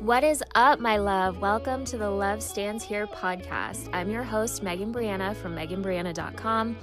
What 0.00 0.22
is 0.22 0.44
up, 0.54 0.78
my 0.78 0.98
love? 0.98 1.40
Welcome 1.40 1.84
to 1.86 1.96
the 1.96 2.08
Love 2.08 2.42
Stands 2.42 2.84
Here 2.84 3.06
podcast. 3.06 3.88
I'm 3.94 4.10
your 4.10 4.22
host, 4.22 4.62
Megan 4.62 4.92
Brianna 4.92 5.34
from 5.34 5.56
meganbrianna.com. 5.56 6.76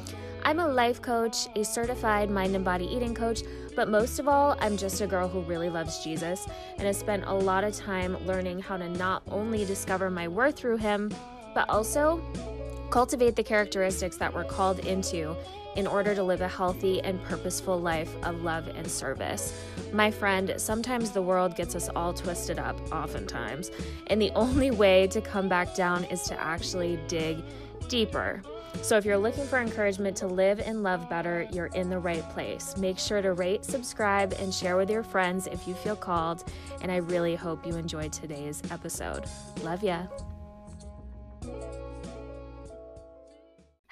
I'm 0.44 0.60
a 0.60 0.68
life 0.68 1.02
coach, 1.02 1.48
a 1.56 1.64
certified 1.64 2.32
mind 2.32 2.56
and 2.56 2.66
body 2.66 2.86
eating 2.86 3.14
coach, 3.14 3.44
but 3.76 3.88
most 3.88 4.20
of 4.20 4.28
all, 4.28 4.58
I'm 4.60 4.76
just 4.76 5.00
a 5.00 5.08
girl 5.08 5.28
who 5.30 5.42
really 5.42 5.70
loves 5.70 6.04
Jesus 6.04 6.48
and 6.74 6.82
has 6.82 6.98
spent 6.98 7.24
a 7.26 7.34
lot 7.34 7.64
of 7.64 7.76
time 7.76 8.18
learning 8.26 8.60
how 8.60 8.78
to 8.78 8.90
not 8.90 9.22
only 9.28 9.64
discover 9.64 10.10
my 10.10 10.28
worth 10.28 10.58
through 10.58 10.78
Him, 10.78 11.14
but 11.54 11.70
also 11.70 12.20
cultivate 12.90 13.36
the 13.36 13.44
characteristics 13.44 14.18
that 14.18 14.34
we're 14.34 14.44
called 14.44 14.80
into 14.80 15.36
in 15.76 15.88
order 15.88 16.16
to 16.16 16.24
live 16.24 16.42
a 16.42 16.48
healthy 16.48 17.02
and 17.02 17.22
purposeful 17.24 17.80
life 17.80 18.14
of 18.24 18.44
love 18.44 18.68
and 18.68 18.90
service. 18.90 19.54
My 19.92 20.12
friend, 20.12 20.54
sometimes 20.58 21.12
the 21.12 21.22
world 21.22 21.56
gets 21.56 21.76
us 21.76 21.90
all 21.96 22.14
twisted 22.14 22.60
up, 22.60 22.80
oftentimes, 22.92 23.72
and 24.08 24.22
the 24.22 24.32
only 24.36 24.72
way 24.72 25.08
to 25.08 25.22
come 25.22 25.50
back 25.50 25.76
down 25.76 26.04
is 26.06 26.24
to 26.24 26.40
actually 26.40 27.00
dig 27.08 27.44
deeper. 27.88 28.42
So, 28.82 28.98
if 28.98 29.06
you're 29.06 29.18
looking 29.18 29.46
for 29.46 29.60
encouragement 29.60 30.18
to 30.18 30.28
live 30.28 30.60
and 30.60 30.82
love 30.84 31.08
better, 31.10 31.48
you're 31.52 31.68
in 31.68 31.90
the 31.90 32.00
right 32.00 32.28
place. 32.32 32.76
Make 32.76 32.98
sure 32.98 33.22
to 33.22 33.34
rate, 33.34 33.64
subscribe, 33.64 34.34
and 34.40 34.54
share 34.54 34.78
with 34.78 34.90
your 34.90 35.04
friends 35.04 35.48
if 35.48 35.68
you 35.68 35.76
feel 35.76 35.96
called. 35.96 36.44
And 36.82 36.92
I 36.92 36.98
really 36.98 37.36
hope 37.36 37.66
you 37.68 37.76
enjoyed 37.78 38.12
today's 38.12 38.62
episode. 38.72 39.26
Love 39.64 39.84
ya. 39.84 40.08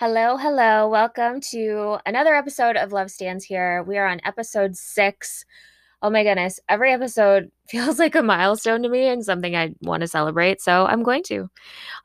Hello, 0.01 0.35
hello. 0.35 0.89
Welcome 0.89 1.41
to 1.51 1.99
another 2.07 2.33
episode 2.33 2.75
of 2.75 2.91
Love 2.91 3.11
Stands 3.11 3.45
Here. 3.45 3.83
We 3.83 3.99
are 3.99 4.07
on 4.07 4.19
episode 4.25 4.75
six. 4.75 5.45
Oh 6.01 6.09
my 6.09 6.23
goodness, 6.23 6.59
every 6.67 6.91
episode 6.91 7.51
feels 7.69 7.99
like 7.99 8.15
a 8.15 8.23
milestone 8.23 8.81
to 8.81 8.89
me 8.89 9.05
and 9.05 9.23
something 9.23 9.55
I 9.55 9.75
want 9.83 10.01
to 10.01 10.07
celebrate. 10.07 10.59
So 10.59 10.87
I'm 10.87 11.03
going 11.03 11.21
to. 11.25 11.51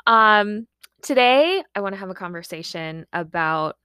Um, 0.07 0.67
today, 1.01 1.65
I 1.75 1.81
want 1.81 1.95
to 1.95 1.99
have 1.99 2.11
a 2.11 2.15
conversation 2.15 3.07
about 3.15 3.79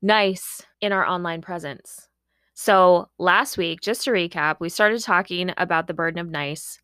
nice 0.00 0.62
in 0.80 0.92
our 0.92 1.06
online 1.06 1.42
presence. 1.42 2.08
So 2.54 3.10
last 3.18 3.58
week, 3.58 3.82
just 3.82 4.04
to 4.04 4.12
recap, 4.12 4.60
we 4.60 4.70
started 4.70 5.02
talking 5.02 5.52
about 5.58 5.88
the 5.88 5.94
burden 5.94 6.20
of 6.20 6.30
nice 6.30 6.80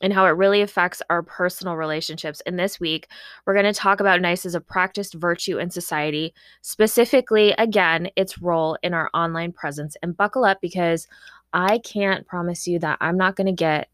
and 0.00 0.12
how 0.12 0.26
it 0.26 0.30
really 0.30 0.60
affects 0.60 1.02
our 1.10 1.22
personal 1.22 1.76
relationships. 1.76 2.42
And 2.46 2.58
this 2.58 2.78
week, 2.78 3.08
we're 3.44 3.54
going 3.54 3.64
to 3.64 3.72
talk 3.72 4.00
about 4.00 4.20
nice 4.20 4.44
as 4.44 4.54
a 4.54 4.60
practiced 4.60 5.14
virtue 5.14 5.58
in 5.58 5.70
society, 5.70 6.34
specifically, 6.62 7.52
again, 7.52 8.08
its 8.16 8.38
role 8.38 8.76
in 8.82 8.94
our 8.94 9.10
online 9.14 9.52
presence. 9.52 9.96
And 10.02 10.16
buckle 10.16 10.44
up 10.44 10.60
because 10.60 11.06
I 11.52 11.78
can't 11.78 12.26
promise 12.26 12.66
you 12.66 12.78
that 12.80 12.98
I'm 13.00 13.16
not 13.16 13.36
going 13.36 13.46
to 13.46 13.52
get 13.52 13.88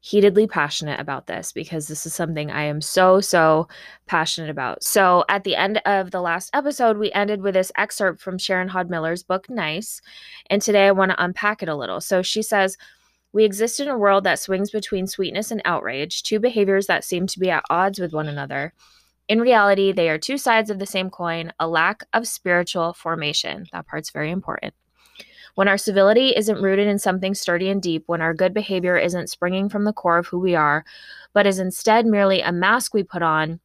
heatedly 0.00 0.46
passionate 0.46 1.00
about 1.00 1.26
this 1.26 1.52
because 1.52 1.88
this 1.88 2.06
is 2.06 2.14
something 2.14 2.50
I 2.50 2.62
am 2.62 2.80
so, 2.80 3.20
so 3.20 3.68
passionate 4.06 4.48
about. 4.48 4.82
So, 4.82 5.24
at 5.28 5.44
the 5.44 5.56
end 5.56 5.82
of 5.84 6.12
the 6.12 6.20
last 6.20 6.50
episode, 6.54 6.98
we 6.98 7.12
ended 7.12 7.42
with 7.42 7.54
this 7.54 7.72
excerpt 7.76 8.20
from 8.20 8.38
Sharon 8.38 8.68
Hodde 8.68 8.90
Miller's 8.90 9.22
book, 9.22 9.50
Nice. 9.50 10.00
And 10.48 10.62
today 10.62 10.86
I 10.86 10.92
want 10.92 11.10
to 11.10 11.22
unpack 11.22 11.62
it 11.62 11.68
a 11.68 11.76
little. 11.76 12.00
So, 12.00 12.22
she 12.22 12.42
says, 12.42 12.76
we 13.32 13.44
exist 13.44 13.80
in 13.80 13.88
a 13.88 13.98
world 13.98 14.24
that 14.24 14.38
swings 14.38 14.70
between 14.70 15.06
sweetness 15.06 15.50
and 15.50 15.62
outrage, 15.64 16.22
two 16.22 16.40
behaviors 16.40 16.86
that 16.86 17.04
seem 17.04 17.26
to 17.26 17.38
be 17.38 17.50
at 17.50 17.64
odds 17.68 17.98
with 17.98 18.12
one 18.12 18.28
another. 18.28 18.72
In 19.28 19.40
reality, 19.40 19.92
they 19.92 20.08
are 20.08 20.18
two 20.18 20.38
sides 20.38 20.70
of 20.70 20.78
the 20.78 20.86
same 20.86 21.10
coin, 21.10 21.52
a 21.60 21.68
lack 21.68 22.02
of 22.14 22.26
spiritual 22.26 22.94
formation. 22.94 23.66
That 23.72 23.86
part's 23.86 24.10
very 24.10 24.30
important. 24.30 24.72
When 25.54 25.68
our 25.68 25.76
civility 25.76 26.34
isn't 26.36 26.62
rooted 26.62 26.86
in 26.86 26.98
something 26.98 27.34
sturdy 27.34 27.68
and 27.68 27.82
deep, 27.82 28.04
when 28.06 28.22
our 28.22 28.32
good 28.32 28.54
behavior 28.54 28.96
isn't 28.96 29.28
springing 29.28 29.68
from 29.68 29.84
the 29.84 29.92
core 29.92 30.18
of 30.18 30.28
who 30.28 30.38
we 30.38 30.54
are, 30.54 30.84
but 31.34 31.46
is 31.46 31.58
instead 31.58 32.06
merely 32.06 32.40
a 32.40 32.52
mask 32.52 32.94
we 32.94 33.02
put 33.02 33.22
on, 33.22 33.60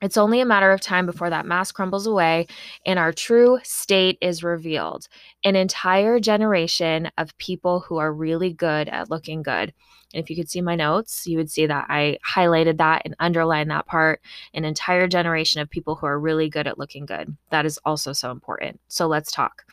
it's 0.00 0.16
only 0.16 0.40
a 0.40 0.46
matter 0.46 0.70
of 0.72 0.80
time 0.80 1.06
before 1.06 1.30
that 1.30 1.46
mask 1.46 1.74
crumbles 1.74 2.06
away 2.06 2.46
and 2.86 2.98
our 2.98 3.12
true 3.12 3.58
state 3.62 4.18
is 4.20 4.42
revealed. 4.42 5.08
An 5.44 5.56
entire 5.56 6.18
generation 6.20 7.10
of 7.18 7.36
people 7.38 7.80
who 7.80 7.98
are 7.98 8.12
really 8.12 8.52
good 8.52 8.88
at 8.88 9.10
looking 9.10 9.42
good. 9.42 9.72
And 10.12 10.22
if 10.22 10.28
you 10.28 10.36
could 10.36 10.50
see 10.50 10.60
my 10.60 10.74
notes, 10.74 11.26
you 11.26 11.36
would 11.36 11.50
see 11.50 11.66
that 11.66 11.86
I 11.88 12.18
highlighted 12.28 12.78
that 12.78 13.02
and 13.04 13.14
underlined 13.20 13.70
that 13.70 13.86
part. 13.86 14.20
An 14.54 14.64
entire 14.64 15.06
generation 15.06 15.60
of 15.60 15.70
people 15.70 15.94
who 15.94 16.06
are 16.06 16.18
really 16.18 16.48
good 16.48 16.66
at 16.66 16.78
looking 16.78 17.06
good. 17.06 17.36
That 17.50 17.64
is 17.64 17.78
also 17.84 18.12
so 18.12 18.30
important. 18.30 18.80
So 18.88 19.06
let's 19.06 19.30
talk. 19.30 19.64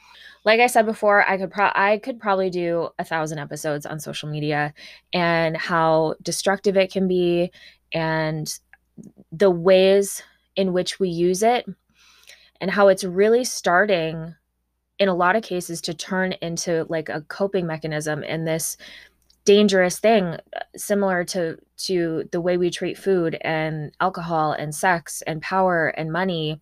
Like 0.44 0.59
I 0.59 0.68
said 0.68 0.85
before, 0.85 1.28
I 1.28 1.38
could 1.38 1.51
pro- 1.51 1.72
I 1.74 1.97
could 1.97 2.19
probably 2.19 2.50
do 2.50 2.90
a 3.00 3.03
thousand 3.03 3.40
episodes 3.40 3.85
on 3.85 4.00
social 4.00 4.30
media 4.30 4.74
and 5.12 5.57
how 5.57 6.16
destructive 6.22 6.78
it 6.78 6.91
can 6.91 7.07
be 7.07 7.51
and 7.94 8.59
the 9.31 9.51
ways 9.51 10.23
in 10.55 10.73
which 10.73 10.99
we 10.99 11.09
use 11.09 11.43
it 11.43 11.65
and 12.59 12.71
how 12.71 12.88
it's 12.88 13.03
really 13.03 13.43
starting 13.43 14.35
in 14.99 15.09
a 15.09 15.15
lot 15.15 15.35
of 15.35 15.43
cases 15.43 15.81
to 15.81 15.93
turn 15.93 16.33
into 16.41 16.85
like 16.89 17.09
a 17.09 17.21
coping 17.21 17.67
mechanism 17.67 18.23
and 18.27 18.47
this 18.47 18.77
dangerous 19.45 19.99
thing 19.99 20.38
similar 20.75 21.23
to 21.23 21.57
to 21.77 22.27
the 22.31 22.41
way 22.41 22.57
we 22.57 22.69
treat 22.69 22.97
food 22.97 23.38
and 23.41 23.93
alcohol 24.01 24.51
and 24.51 24.75
sex 24.75 25.21
and 25.25 25.41
power 25.41 25.88
and 25.88 26.11
money. 26.11 26.59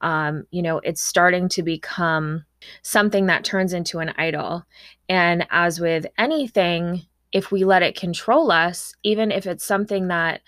Um, 0.00 0.46
you 0.50 0.62
know 0.62 0.78
it's 0.80 1.00
starting 1.00 1.48
to 1.50 1.62
become 1.62 2.44
something 2.82 3.26
that 3.26 3.44
turns 3.44 3.72
into 3.72 3.98
an 3.98 4.12
idol. 4.16 4.64
And 5.08 5.46
as 5.50 5.80
with 5.80 6.06
anything 6.18 7.02
if 7.32 7.50
we 7.50 7.64
let 7.64 7.82
it 7.82 7.96
control 7.96 8.52
us 8.52 8.94
even 9.02 9.32
if 9.32 9.46
it's 9.46 9.64
something 9.64 10.08
that 10.08 10.40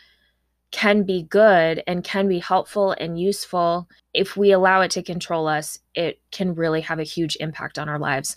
can 0.71 1.05
be 1.05 1.23
good 1.23 1.83
and 1.87 2.05
can 2.05 2.29
be 2.29 2.39
helpful 2.39 2.95
and 2.99 3.21
useful 3.21 3.89
if 4.13 4.37
we 4.37 4.53
allow 4.53 4.81
it 4.81 4.91
to 4.91 5.03
control 5.03 5.47
us 5.47 5.79
it 5.95 6.21
can 6.31 6.55
really 6.55 6.81
have 6.81 6.99
a 6.99 7.05
huge 7.05 7.37
impact 7.41 7.79
on 7.79 7.89
our 7.89 7.99
lives. 7.99 8.37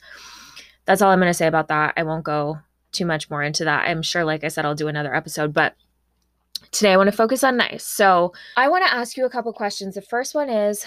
That's 0.86 1.02
all 1.02 1.12
i'm 1.12 1.20
going 1.20 1.30
to 1.30 1.34
say 1.34 1.48
about 1.48 1.68
that. 1.70 1.94
I 1.98 2.04
won't 2.04 2.24
go 2.24 2.60
too 2.92 3.06
much 3.06 3.30
more 3.30 3.44
into 3.44 3.66
that. 3.66 3.88
I'm 3.88 4.02
sure 4.02 4.24
like 4.24 4.44
i 4.44 4.48
said 4.48 4.66
i'll 4.66 4.76
do 4.76 4.88
another 4.88 5.14
episode 5.14 5.54
but 5.54 5.76
today 6.72 6.94
i 6.94 6.98
want 6.98 7.10
to 7.10 7.16
focus 7.16 7.44
on 7.44 7.58
nice. 7.58 7.84
So 7.84 8.34
i 8.58 8.70
want 8.70 8.86
to 8.86 8.94
ask 8.94 9.18
you 9.18 9.26
a 9.26 9.30
couple 9.30 9.52
questions. 9.54 9.96
The 9.96 10.02
first 10.02 10.36
one 10.36 10.50
is 10.50 10.86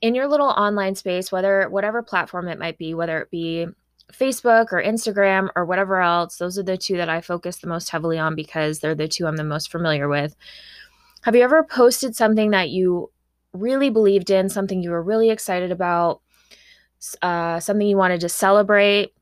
in 0.00 0.14
your 0.14 0.28
little 0.28 0.48
online 0.48 0.94
space 0.94 1.32
whether 1.32 1.68
whatever 1.70 2.02
platform 2.02 2.48
it 2.48 2.58
might 2.58 2.78
be 2.78 2.94
whether 2.94 3.20
it 3.20 3.30
be 3.30 3.66
Facebook 4.12 4.72
or 4.72 4.82
Instagram 4.82 5.48
or 5.54 5.64
whatever 5.64 6.00
else. 6.00 6.36
Those 6.36 6.58
are 6.58 6.62
the 6.62 6.76
two 6.76 6.96
that 6.96 7.08
I 7.08 7.20
focus 7.20 7.58
the 7.58 7.68
most 7.68 7.90
heavily 7.90 8.18
on 8.18 8.34
because 8.34 8.80
they're 8.80 8.94
the 8.94 9.08
two 9.08 9.26
I'm 9.26 9.36
the 9.36 9.44
most 9.44 9.70
familiar 9.70 10.08
with. 10.08 10.34
Have 11.22 11.36
you 11.36 11.42
ever 11.42 11.62
posted 11.64 12.16
something 12.16 12.50
that 12.50 12.70
you 12.70 13.10
really 13.52 13.90
believed 13.90 14.30
in, 14.30 14.48
something 14.48 14.82
you 14.82 14.90
were 14.90 15.02
really 15.02 15.30
excited 15.30 15.72
about, 15.72 16.20
uh, 17.22 17.60
something 17.60 17.86
you 17.86 17.96
wanted 17.96 18.20
to 18.20 18.28
celebrate, 18.28 19.12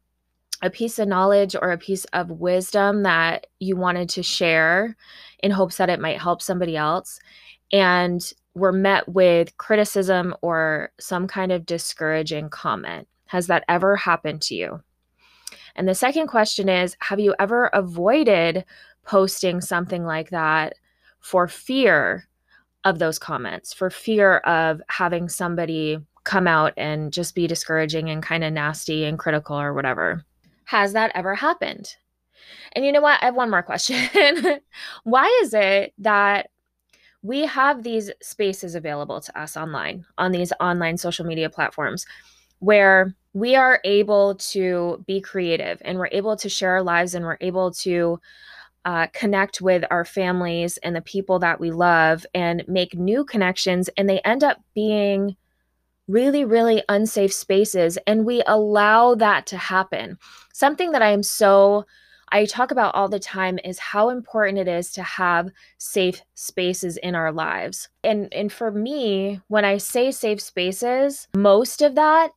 a 0.62 0.70
piece 0.70 0.98
of 0.98 1.08
knowledge 1.08 1.54
or 1.54 1.72
a 1.72 1.78
piece 1.78 2.04
of 2.06 2.30
wisdom 2.30 3.02
that 3.02 3.46
you 3.58 3.76
wanted 3.76 4.08
to 4.08 4.22
share 4.22 4.96
in 5.42 5.50
hopes 5.50 5.76
that 5.76 5.90
it 5.90 6.00
might 6.00 6.20
help 6.20 6.40
somebody 6.40 6.76
else, 6.76 7.18
and 7.72 8.32
were 8.54 8.72
met 8.72 9.06
with 9.08 9.56
criticism 9.58 10.34
or 10.40 10.90
some 10.98 11.26
kind 11.26 11.52
of 11.52 11.66
discouraging 11.66 12.48
comment? 12.48 13.06
Has 13.26 13.46
that 13.48 13.64
ever 13.68 13.96
happened 13.96 14.42
to 14.42 14.54
you? 14.54 14.82
And 15.74 15.88
the 15.88 15.94
second 15.94 16.28
question 16.28 16.68
is 16.68 16.96
Have 17.00 17.20
you 17.20 17.34
ever 17.38 17.66
avoided 17.66 18.64
posting 19.04 19.60
something 19.60 20.04
like 20.04 20.30
that 20.30 20.74
for 21.20 21.48
fear 21.48 22.28
of 22.84 22.98
those 22.98 23.18
comments, 23.18 23.72
for 23.72 23.90
fear 23.90 24.38
of 24.38 24.80
having 24.88 25.28
somebody 25.28 25.98
come 26.24 26.46
out 26.46 26.72
and 26.76 27.12
just 27.12 27.34
be 27.34 27.46
discouraging 27.46 28.10
and 28.10 28.22
kind 28.22 28.44
of 28.44 28.52
nasty 28.52 29.04
and 29.04 29.18
critical 29.18 29.58
or 29.58 29.72
whatever? 29.72 30.24
Has 30.64 30.92
that 30.92 31.12
ever 31.14 31.34
happened? 31.34 31.96
And 32.72 32.84
you 32.84 32.92
know 32.92 33.00
what? 33.00 33.22
I 33.22 33.26
have 33.26 33.36
one 33.36 33.50
more 33.50 33.62
question. 33.62 33.96
Why 35.04 35.40
is 35.42 35.54
it 35.54 35.94
that 35.98 36.50
we 37.22 37.46
have 37.46 37.82
these 37.82 38.10
spaces 38.20 38.74
available 38.74 39.20
to 39.20 39.40
us 39.40 39.56
online 39.56 40.04
on 40.18 40.32
these 40.32 40.52
online 40.60 40.96
social 40.96 41.24
media 41.24 41.48
platforms? 41.48 42.06
Where 42.58 43.14
we 43.32 43.54
are 43.54 43.80
able 43.84 44.34
to 44.36 45.04
be 45.06 45.20
creative 45.20 45.80
and 45.84 45.98
we're 45.98 46.08
able 46.12 46.36
to 46.36 46.48
share 46.48 46.70
our 46.70 46.82
lives 46.82 47.14
and 47.14 47.24
we're 47.24 47.36
able 47.40 47.70
to 47.70 48.18
uh, 48.86 49.08
connect 49.12 49.60
with 49.60 49.84
our 49.90 50.04
families 50.04 50.78
and 50.78 50.94
the 50.94 51.00
people 51.02 51.38
that 51.40 51.60
we 51.60 51.70
love 51.70 52.24
and 52.32 52.64
make 52.68 52.94
new 52.94 53.24
connections. 53.24 53.90
And 53.96 54.08
they 54.08 54.20
end 54.20 54.44
up 54.44 54.62
being 54.74 55.36
really, 56.08 56.44
really 56.44 56.82
unsafe 56.88 57.32
spaces. 57.32 57.98
And 58.06 58.24
we 58.24 58.42
allow 58.46 59.16
that 59.16 59.46
to 59.48 59.58
happen. 59.58 60.18
Something 60.52 60.92
that 60.92 61.02
I 61.02 61.10
am 61.10 61.22
so 61.22 61.84
I 62.32 62.44
talk 62.44 62.70
about 62.70 62.94
all 62.94 63.08
the 63.08 63.20
time 63.20 63.58
is 63.64 63.78
how 63.78 64.08
important 64.08 64.58
it 64.58 64.68
is 64.68 64.90
to 64.92 65.02
have 65.02 65.50
safe 65.78 66.22
spaces 66.34 66.96
in 66.96 67.14
our 67.14 67.30
lives. 67.32 67.88
And 68.02 68.32
and 68.32 68.52
for 68.52 68.70
me, 68.70 69.40
when 69.48 69.64
I 69.64 69.78
say 69.78 70.10
safe 70.10 70.40
spaces, 70.40 71.28
most 71.36 71.82
of 71.82 71.94
that 71.94 72.32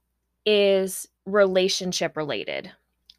is 0.45 1.07
relationship 1.25 2.17
related. 2.17 2.71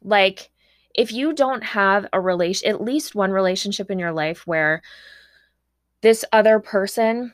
Like 0.03 0.49
if 0.93 1.11
you 1.11 1.33
don't 1.33 1.63
have 1.63 2.07
a 2.11 2.19
relation, 2.19 2.69
at 2.69 2.81
least 2.81 3.15
one 3.15 3.31
relationship 3.31 3.89
in 3.89 3.99
your 3.99 4.11
life 4.11 4.45
where 4.45 4.81
this 6.01 6.25
other 6.33 6.59
person 6.59 7.33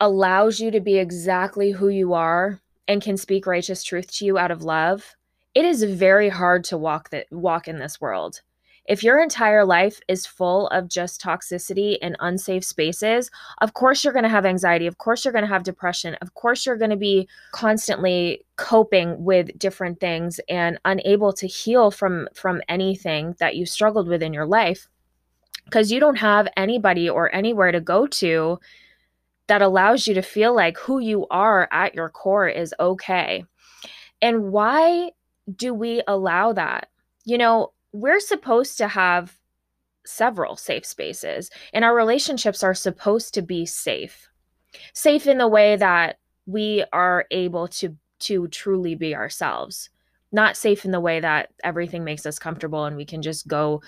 allows 0.00 0.60
you 0.60 0.70
to 0.70 0.80
be 0.80 0.98
exactly 0.98 1.72
who 1.72 1.88
you 1.88 2.14
are 2.14 2.60
and 2.86 3.02
can 3.02 3.16
speak 3.16 3.46
righteous 3.46 3.82
truth 3.82 4.10
to 4.12 4.24
you 4.24 4.38
out 4.38 4.50
of 4.50 4.62
love, 4.62 5.14
it 5.54 5.64
is 5.64 5.82
very 5.82 6.28
hard 6.28 6.64
to 6.64 6.78
walk 6.78 7.10
that 7.10 7.26
walk 7.30 7.68
in 7.68 7.78
this 7.78 8.00
world. 8.00 8.40
If 8.88 9.04
your 9.04 9.22
entire 9.22 9.66
life 9.66 10.00
is 10.08 10.24
full 10.26 10.66
of 10.68 10.88
just 10.88 11.20
toxicity 11.20 11.98
and 12.00 12.16
unsafe 12.20 12.64
spaces, 12.64 13.30
of 13.60 13.74
course 13.74 14.02
you're 14.02 14.14
going 14.14 14.22
to 14.22 14.30
have 14.30 14.46
anxiety. 14.46 14.86
Of 14.86 14.96
course 14.96 15.24
you're 15.24 15.32
going 15.32 15.44
to 15.44 15.52
have 15.52 15.62
depression. 15.62 16.16
Of 16.22 16.32
course 16.32 16.64
you're 16.64 16.78
going 16.78 16.90
to 16.90 16.96
be 16.96 17.28
constantly 17.52 18.44
coping 18.56 19.22
with 19.22 19.56
different 19.58 20.00
things 20.00 20.40
and 20.48 20.80
unable 20.86 21.34
to 21.34 21.46
heal 21.46 21.90
from 21.90 22.28
from 22.34 22.62
anything 22.68 23.36
that 23.38 23.56
you 23.56 23.66
struggled 23.66 24.08
with 24.08 24.22
in 24.22 24.32
your 24.32 24.46
life 24.46 24.88
because 25.66 25.92
you 25.92 26.00
don't 26.00 26.16
have 26.16 26.48
anybody 26.56 27.10
or 27.10 27.32
anywhere 27.34 27.70
to 27.70 27.80
go 27.80 28.06
to 28.06 28.58
that 29.48 29.60
allows 29.60 30.06
you 30.06 30.14
to 30.14 30.22
feel 30.22 30.54
like 30.54 30.78
who 30.78 30.98
you 30.98 31.26
are 31.30 31.68
at 31.70 31.94
your 31.94 32.08
core 32.08 32.48
is 32.48 32.74
okay. 32.80 33.44
And 34.22 34.50
why 34.50 35.10
do 35.54 35.74
we 35.74 36.02
allow 36.08 36.54
that? 36.54 36.88
You 37.24 37.36
know, 37.36 37.72
we're 37.92 38.20
supposed 38.20 38.78
to 38.78 38.88
have 38.88 39.38
several 40.06 40.56
safe 40.56 40.86
spaces, 40.86 41.50
and 41.72 41.84
our 41.84 41.94
relationships 41.94 42.62
are 42.62 42.74
supposed 42.74 43.34
to 43.34 43.42
be 43.42 43.66
safe. 43.66 44.28
Safe 44.94 45.26
in 45.26 45.38
the 45.38 45.48
way 45.48 45.76
that 45.76 46.18
we 46.46 46.84
are 46.92 47.26
able 47.30 47.68
to 47.68 47.96
to 48.20 48.48
truly 48.48 48.94
be 48.94 49.14
ourselves. 49.14 49.90
Not 50.32 50.56
safe 50.56 50.84
in 50.84 50.90
the 50.90 51.00
way 51.00 51.20
that 51.20 51.50
everything 51.62 52.04
makes 52.04 52.26
us 52.26 52.38
comfortable 52.38 52.84
and 52.84 52.96
we 52.96 53.04
can 53.04 53.22
just 53.22 53.46
go, 53.46 53.80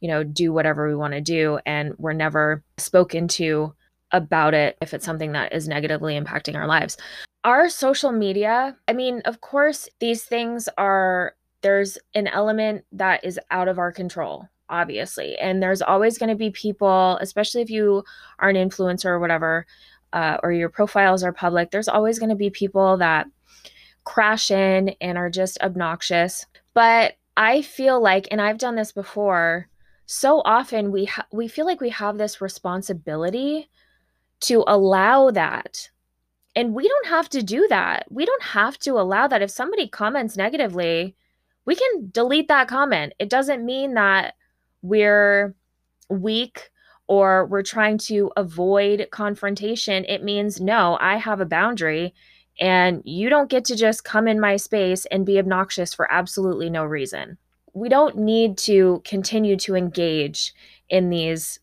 you 0.00 0.08
know, 0.08 0.24
do 0.24 0.52
whatever 0.52 0.88
we 0.88 0.96
want 0.96 1.14
to 1.14 1.20
do 1.20 1.58
and 1.64 1.94
we're 1.98 2.12
never 2.12 2.64
spoken 2.78 3.28
to 3.28 3.74
about 4.12 4.54
it 4.54 4.76
if 4.80 4.92
it's 4.92 5.04
something 5.04 5.32
that 5.32 5.52
is 5.52 5.68
negatively 5.68 6.18
impacting 6.18 6.56
our 6.56 6.66
lives. 6.66 6.96
Our 7.44 7.68
social 7.68 8.12
media, 8.12 8.76
I 8.88 8.92
mean, 8.92 9.22
of 9.24 9.40
course, 9.40 9.88
these 10.00 10.24
things 10.24 10.68
are 10.76 11.34
there's 11.66 11.98
an 12.14 12.26
element 12.28 12.84
that 12.92 13.24
is 13.24 13.40
out 13.50 13.68
of 13.68 13.78
our 13.78 13.92
control 13.92 14.48
obviously. 14.68 15.36
And 15.38 15.62
there's 15.62 15.80
always 15.80 16.18
going 16.18 16.28
to 16.28 16.34
be 16.34 16.50
people 16.50 17.18
especially 17.20 17.62
if 17.62 17.70
you 17.70 18.04
are 18.38 18.48
an 18.48 18.56
influencer 18.56 19.06
or 19.06 19.20
whatever 19.20 19.66
uh, 20.12 20.38
or 20.42 20.52
your 20.52 20.68
profiles 20.68 21.22
are 21.22 21.32
public 21.32 21.70
there's 21.70 21.88
always 21.88 22.18
going 22.18 22.30
to 22.30 22.36
be 22.36 22.50
people 22.50 22.96
that 22.96 23.26
crash 24.04 24.50
in 24.50 24.94
and 25.00 25.18
are 25.18 25.30
just 25.30 25.60
obnoxious. 25.60 26.46
But 26.74 27.14
i 27.38 27.60
feel 27.60 28.00
like 28.00 28.26
and 28.30 28.40
i've 28.40 28.56
done 28.56 28.76
this 28.76 28.92
before 28.92 29.68
so 30.06 30.40
often 30.46 30.90
we 30.90 31.04
ha- 31.04 31.26
we 31.30 31.48
feel 31.48 31.66
like 31.66 31.82
we 31.82 31.90
have 31.90 32.16
this 32.16 32.40
responsibility 32.40 33.68
to 34.40 34.64
allow 34.66 35.30
that. 35.30 35.90
And 36.54 36.74
we 36.74 36.88
don't 36.88 37.08
have 37.08 37.28
to 37.30 37.42
do 37.42 37.66
that. 37.68 38.06
We 38.10 38.24
don't 38.24 38.42
have 38.42 38.78
to 38.80 38.92
allow 38.92 39.26
that. 39.28 39.42
If 39.42 39.50
somebody 39.50 39.88
comments 39.88 40.36
negatively 40.36 41.16
we 41.66 41.74
can 41.74 42.08
delete 42.10 42.48
that 42.48 42.68
comment. 42.68 43.12
It 43.18 43.28
doesn't 43.28 43.64
mean 43.64 43.94
that 43.94 44.34
we're 44.82 45.54
weak 46.08 46.70
or 47.08 47.46
we're 47.46 47.62
trying 47.62 47.98
to 47.98 48.30
avoid 48.36 49.08
confrontation. 49.10 50.04
It 50.06 50.22
means, 50.22 50.60
no, 50.60 50.96
I 51.00 51.16
have 51.16 51.40
a 51.40 51.46
boundary 51.46 52.14
and 52.58 53.02
you 53.04 53.28
don't 53.28 53.50
get 53.50 53.64
to 53.66 53.76
just 53.76 54.04
come 54.04 54.26
in 54.26 54.40
my 54.40 54.56
space 54.56 55.04
and 55.06 55.26
be 55.26 55.38
obnoxious 55.38 55.92
for 55.92 56.10
absolutely 56.10 56.70
no 56.70 56.84
reason. 56.84 57.36
We 57.74 57.88
don't 57.88 58.16
need 58.16 58.56
to 58.58 59.02
continue 59.04 59.56
to 59.58 59.74
engage 59.74 60.54
in 60.88 61.10
these 61.10 61.60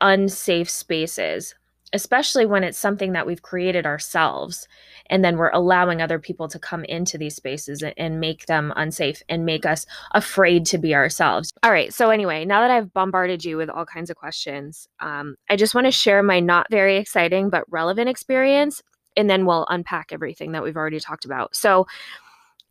unsafe 0.00 0.68
spaces 0.68 1.54
especially 1.92 2.46
when 2.46 2.64
it's 2.64 2.78
something 2.78 3.12
that 3.12 3.26
we've 3.26 3.42
created 3.42 3.86
ourselves 3.86 4.66
and 5.10 5.24
then 5.24 5.36
we're 5.36 5.50
allowing 5.50 6.00
other 6.00 6.18
people 6.18 6.48
to 6.48 6.58
come 6.58 6.82
into 6.84 7.18
these 7.18 7.36
spaces 7.36 7.82
and, 7.82 7.94
and, 7.98 8.20
make 8.20 8.46
them 8.46 8.72
unsafe 8.74 9.22
and 9.28 9.44
make 9.44 9.66
us 9.66 9.84
afraid 10.12 10.64
to 10.64 10.78
be 10.78 10.94
ourselves. 10.94 11.52
All 11.62 11.70
right 11.70 11.92
so 11.92 12.10
anyway 12.10 12.44
now 12.44 12.60
that 12.60 12.70
i've 12.70 12.92
bombarded 12.92 13.44
you 13.44 13.56
with 13.56 13.68
all 13.68 13.84
kinds 13.84 14.10
of 14.10 14.16
questions 14.16 14.88
um, 15.00 15.36
i 15.50 15.56
just 15.56 15.74
want 15.74 15.86
to 15.86 15.90
share 15.90 16.22
my 16.22 16.40
not 16.40 16.70
very 16.70 16.96
exciting 16.96 17.50
but 17.50 17.70
relevant 17.70 18.08
experience 18.08 18.82
and 19.16 19.28
then 19.30 19.46
we'll 19.46 19.66
unpack 19.68 20.12
everything 20.12 20.52
that 20.52 20.62
we've 20.62 20.76
already 20.76 21.00
talked 21.00 21.24
about. 21.24 21.54
So 21.54 21.86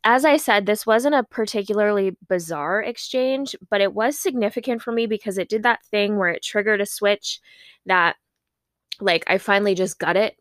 as 0.06 0.26
I 0.26 0.36
said, 0.36 0.66
this 0.66 0.86
wasn't 0.86 1.16
a 1.16 1.24
particularly 1.24 2.18
bizarre 2.28 2.82
exchange, 2.82 3.56
but 3.70 3.80
it 3.80 3.94
was 3.94 4.20
significant 4.20 4.82
for 4.82 4.92
me 4.92 5.06
because 5.06 5.38
it 5.38 5.48
did 5.48 5.64
that 5.64 5.86
thing 5.86 6.18
where 6.18 6.30
it 6.30 6.44
triggered 6.44 6.82
a 6.82 6.86
switch 6.86 7.40
that 7.86 8.18
like 9.00 9.24
I 9.28 9.38
finally 9.38 9.76
just 9.76 10.00
got 10.00 10.16
it. 10.18 10.36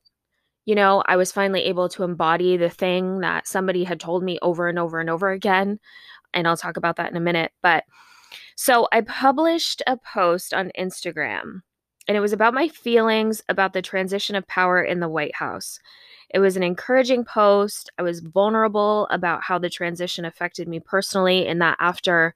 You 0.65 0.75
know, 0.75 1.03
I 1.07 1.17
was 1.17 1.33
finally 1.33 1.63
able 1.63 1.89
to 1.91 2.05
embody 2.05 2.57
the 2.57 2.71
thing 2.71 3.21
that 3.21 3.49
somebody 3.49 3.85
had 3.85 3.99
told 3.99 4.23
me 4.23 4.39
over 4.43 4.69
and 4.69 4.79
over 4.79 5.01
and 5.01 5.11
over 5.11 5.31
again. 5.31 5.81
And 6.33 6.47
I'll 6.47 6.57
talk 6.57 6.77
about 6.77 6.97
that 6.97 7.11
in 7.11 7.17
a 7.17 7.21
minute. 7.21 7.53
But 7.63 7.85
so 8.57 8.89
I 8.93 9.01
published 9.01 9.83
a 9.87 9.97
post 9.97 10.55
on 10.55 10.71
Instagram, 10.79 11.63
and 12.07 12.17
it 12.17 12.21
was 12.21 12.33
about 12.33 12.55
my 12.55 12.69
feelings 12.69 13.43
about 13.49 13.73
the 13.73 13.83
transition 13.83 14.37
of 14.37 14.47
power 14.47 14.83
in 14.83 15.01
the 15.01 15.09
White 15.09 15.35
House. 15.35 15.79
It 16.31 16.39
was 16.39 16.57
an 16.57 16.63
encouraging 16.63 17.25
post. 17.25 17.91
I 17.99 18.03
was 18.03 18.21
vulnerable 18.21 19.07
about 19.11 19.43
how 19.43 19.59
the 19.59 19.69
transition 19.69 20.25
affected 20.25 20.69
me 20.69 20.81
personally, 20.81 21.47
and 21.47 21.61
that 21.61 21.77
after 21.81 22.35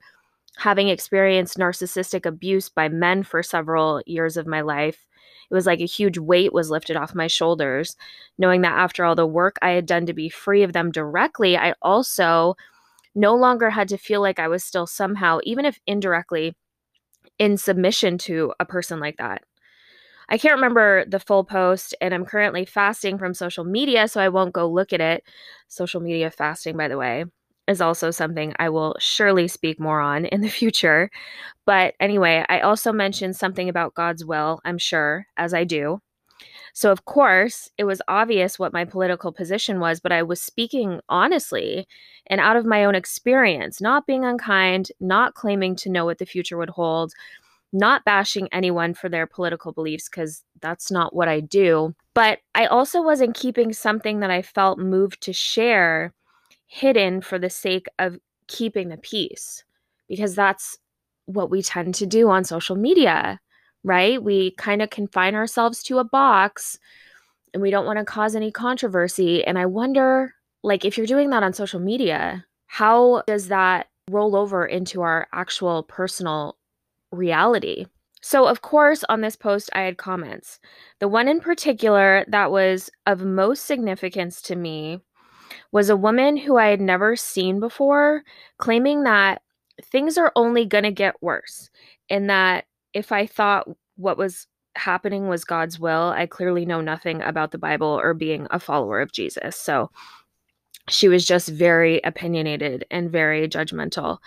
having 0.57 0.89
experienced 0.89 1.57
narcissistic 1.57 2.25
abuse 2.25 2.69
by 2.69 2.89
men 2.89 3.23
for 3.23 3.43
several 3.43 4.01
years 4.05 4.37
of 4.37 4.47
my 4.47 4.61
life, 4.61 5.05
it 5.49 5.53
was 5.53 5.65
like 5.65 5.79
a 5.79 5.85
huge 5.85 6.17
weight 6.17 6.51
was 6.51 6.69
lifted 6.69 6.97
off 6.97 7.15
my 7.15 7.27
shoulders, 7.27 7.95
knowing 8.37 8.61
that 8.61 8.77
after 8.77 9.05
all 9.05 9.15
the 9.15 9.25
work 9.25 9.57
I 9.61 9.71
had 9.71 9.85
done 9.85 10.05
to 10.07 10.13
be 10.13 10.29
free 10.29 10.63
of 10.63 10.73
them 10.73 10.91
directly, 10.91 11.55
I 11.55 11.73
also 11.81 12.55
no 13.15 13.35
longer 13.35 13.69
had 13.69 13.87
to 13.89 13.97
feel 13.97 14.21
like 14.21 14.39
I 14.39 14.47
was 14.47 14.63
still 14.63 14.87
somehow, 14.87 15.39
even 15.43 15.65
if 15.65 15.79
indirectly, 15.87 16.55
in 17.39 17.57
submission 17.57 18.17
to 18.19 18.53
a 18.59 18.65
person 18.65 18.99
like 18.99 19.17
that. 19.17 19.43
I 20.29 20.37
can't 20.37 20.55
remember 20.55 21.05
the 21.05 21.19
full 21.19 21.43
post, 21.45 21.95
and 22.01 22.13
I'm 22.13 22.25
currently 22.25 22.65
fasting 22.65 23.17
from 23.17 23.33
social 23.33 23.63
media, 23.63 24.07
so 24.07 24.19
I 24.19 24.29
won't 24.29 24.53
go 24.53 24.67
look 24.67 24.91
at 24.91 25.01
it. 25.01 25.23
Social 25.67 26.01
media 26.01 26.29
fasting, 26.29 26.75
by 26.75 26.87
the 26.89 26.97
way 26.97 27.25
is 27.67 27.81
also 27.81 28.11
something 28.11 28.53
I 28.59 28.69
will 28.69 28.95
surely 28.99 29.47
speak 29.47 29.79
more 29.79 29.99
on 29.99 30.25
in 30.25 30.41
the 30.41 30.49
future. 30.61 31.09
But 31.65 31.95
anyway, 31.99 32.45
I 32.49 32.61
also 32.61 32.91
mentioned 32.91 33.35
something 33.35 33.69
about 33.69 33.93
God's 33.93 34.23
will, 34.25 34.59
I'm 34.65 34.77
sure, 34.77 35.27
as 35.35 35.53
I 35.53 35.63
do. 35.63 36.01
So, 36.73 36.91
of 36.91 37.05
course, 37.05 37.71
it 37.77 37.85
was 37.85 38.03
obvious 38.07 38.59
what 38.59 38.71
my 38.71 38.85
political 38.85 39.31
position 39.31 39.79
was, 39.79 39.99
but 39.99 40.11
I 40.11 40.21
was 40.21 40.39
speaking 40.39 40.99
honestly 41.09 41.87
and 42.27 42.39
out 42.39 42.55
of 42.55 42.67
my 42.67 42.85
own 42.85 42.93
experience, 42.93 43.81
not 43.81 44.05
being 44.05 44.23
unkind, 44.23 44.91
not 44.99 45.33
claiming 45.33 45.75
to 45.77 45.89
know 45.89 46.05
what 46.05 46.19
the 46.19 46.25
future 46.25 46.55
would 46.55 46.69
hold, 46.69 47.13
not 47.73 48.05
bashing 48.05 48.47
anyone 48.51 48.93
for 48.93 49.09
their 49.09 49.25
political 49.25 49.71
beliefs, 49.71 50.07
because 50.07 50.43
that's 50.61 50.91
not 50.91 51.15
what 51.15 51.27
I 51.27 51.39
do. 51.39 51.95
But 52.13 52.39
I 52.53 52.67
also 52.67 53.01
wasn't 53.01 53.35
keeping 53.35 53.73
something 53.73 54.19
that 54.19 54.31
I 54.31 54.43
felt 54.43 54.77
moved 54.77 55.21
to 55.23 55.33
share 55.33 56.13
hidden 56.67 57.21
for 57.21 57.39
the 57.39 57.49
sake 57.49 57.87
of 57.97 58.19
keeping 58.47 58.89
the 58.89 58.97
peace 58.97 59.63
because 60.07 60.35
that's 60.35 60.77
what 61.25 61.49
we 61.49 61.61
tend 61.61 61.95
to 61.95 62.05
do 62.05 62.29
on 62.29 62.43
social 62.43 62.75
media, 62.75 63.39
right? 63.83 64.21
We 64.21 64.51
kind 64.51 64.81
of 64.81 64.89
confine 64.89 65.35
ourselves 65.35 65.83
to 65.83 65.99
a 65.99 66.03
box 66.03 66.77
and 67.53 67.61
we 67.61 67.71
don't 67.71 67.85
want 67.85 67.99
to 67.99 68.05
cause 68.05 68.35
any 68.35 68.51
controversy. 68.51 69.43
And 69.43 69.57
I 69.57 69.65
wonder, 69.65 70.33
like, 70.63 70.85
if 70.85 70.97
you're 70.97 71.07
doing 71.07 71.29
that 71.31 71.43
on 71.43 71.53
social 71.53 71.79
media, 71.79 72.45
how 72.67 73.23
does 73.27 73.47
that 73.47 73.87
roll 74.09 74.35
over 74.35 74.65
into 74.65 75.01
our 75.01 75.27
actual 75.33 75.83
personal 75.83 76.57
reality? 77.11 77.85
So, 78.21 78.45
of 78.45 78.61
course, 78.61 79.03
on 79.09 79.21
this 79.21 79.35
post, 79.35 79.69
I 79.73 79.81
had 79.81 79.97
comments. 79.97 80.59
The 80.99 81.07
one 81.07 81.27
in 81.27 81.39
particular 81.39 82.25
that 82.27 82.51
was 82.51 82.89
of 83.05 83.21
most 83.21 83.65
significance 83.65 84.41
to 84.43 84.55
me 84.55 84.99
was 85.71 85.89
a 85.89 85.97
woman 85.97 86.37
who 86.37 86.57
I 86.57 86.67
had 86.67 86.81
never 86.81 87.15
seen 87.15 87.59
before 87.59 88.23
claiming 88.57 89.03
that 89.03 89.41
things 89.81 90.17
are 90.17 90.31
only 90.35 90.65
going 90.65 90.83
to 90.83 90.91
get 90.91 91.21
worse 91.21 91.69
and 92.09 92.29
that 92.29 92.65
if 92.93 93.11
I 93.11 93.25
thought 93.25 93.67
what 93.95 94.17
was 94.17 94.47
happening 94.75 95.27
was 95.27 95.43
God's 95.43 95.79
will, 95.79 96.13
I 96.15 96.25
clearly 96.25 96.65
know 96.65 96.81
nothing 96.81 97.21
about 97.21 97.51
the 97.51 97.57
Bible 97.57 97.99
or 98.01 98.13
being 98.13 98.47
a 98.51 98.59
follower 98.59 99.01
of 99.01 99.11
Jesus. 99.11 99.55
So 99.55 99.91
she 100.89 101.07
was 101.07 101.25
just 101.25 101.49
very 101.49 101.99
opinionated 102.03 102.85
and 102.89 103.11
very 103.11 103.47
judgmental. 103.47 104.19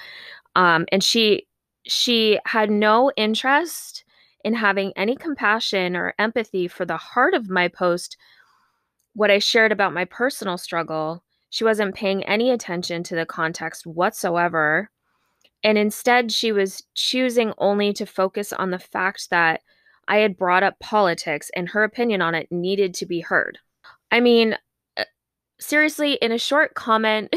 Um, 0.57 0.87
and 0.93 1.03
she 1.03 1.47
she 1.87 2.39
had 2.45 2.71
no 2.71 3.11
interest 3.17 4.05
in 4.45 4.55
having 4.55 4.93
any 4.97 5.17
compassion 5.17 5.97
or 5.97 6.15
empathy 6.19 6.69
for 6.69 6.85
the 6.85 6.97
heart 6.97 7.35
of 7.35 7.49
my 7.49 7.69
post 7.69 8.17
what 9.15 9.31
I 9.31 9.39
shared 9.39 9.73
about 9.73 9.93
my 9.93 10.05
personal 10.05 10.57
struggle, 10.57 11.25
she 11.51 11.65
wasn't 11.65 11.95
paying 11.95 12.25
any 12.25 12.51
attention 12.51 13.03
to 13.05 13.17
the 13.17 13.27
context 13.27 13.87
whatsoever. 13.87 14.91
And 15.63 15.77
instead, 15.77 16.33
she 16.33 16.53
was 16.53 16.85
choosing 16.95 17.53
only 17.59 17.93
to 17.95 18.07
focus 18.07 18.53
on 18.53 18.71
the 18.71 18.79
fact 18.79 19.29
that 19.31 19.61
I 20.09 20.19
had 20.19 20.39
brought 20.39 20.63
up 20.63 20.79
politics 20.79 21.51
and 21.55 21.69
her 21.69 21.85
opinion 21.85 22.23
on 22.23 22.35
it 22.35 22.51
needed 22.51 22.95
to 22.95 23.07
be 23.07 23.21
heard. 23.21 23.59
I 24.11 24.21
mean, 24.21 24.57
uh, 24.97 25.05
seriously, 25.59 26.15
in 26.15 26.33
a 26.33 26.39
short 26.39 26.75
comment, 26.75 27.35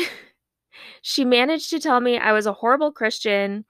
she 1.01 1.25
managed 1.25 1.69
to 1.71 1.79
tell 1.79 1.99
me 1.99 2.17
I 2.17 2.31
was 2.31 2.45
a 2.45 2.53
horrible 2.53 2.91
Christian, 2.91 3.65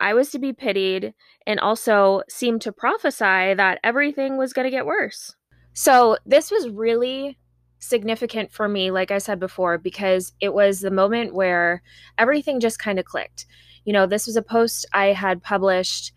I 0.00 0.14
was 0.14 0.30
to 0.30 0.38
be 0.38 0.52
pitied, 0.52 1.14
and 1.46 1.60
also 1.60 2.22
seemed 2.28 2.60
to 2.62 2.72
prophesy 2.72 3.54
that 3.54 3.80
everything 3.82 4.36
was 4.36 4.52
going 4.52 4.66
to 4.66 4.70
get 4.70 4.86
worse. 4.86 5.34
So, 5.72 6.16
this 6.26 6.50
was 6.50 6.68
really 6.68 7.38
significant 7.84 8.52
for 8.52 8.68
me, 8.68 8.90
like 8.90 9.10
I 9.10 9.18
said 9.18 9.38
before, 9.38 9.78
because 9.78 10.32
it 10.40 10.54
was 10.54 10.80
the 10.80 10.90
moment 10.90 11.34
where 11.34 11.82
everything 12.18 12.60
just 12.60 12.78
kind 12.78 12.98
of 12.98 13.04
clicked. 13.04 13.46
You 13.84 13.92
know, 13.92 14.06
this 14.06 14.26
was 14.26 14.36
a 14.36 14.42
post 14.42 14.86
I 14.92 15.06
had 15.06 15.42
published 15.42 16.12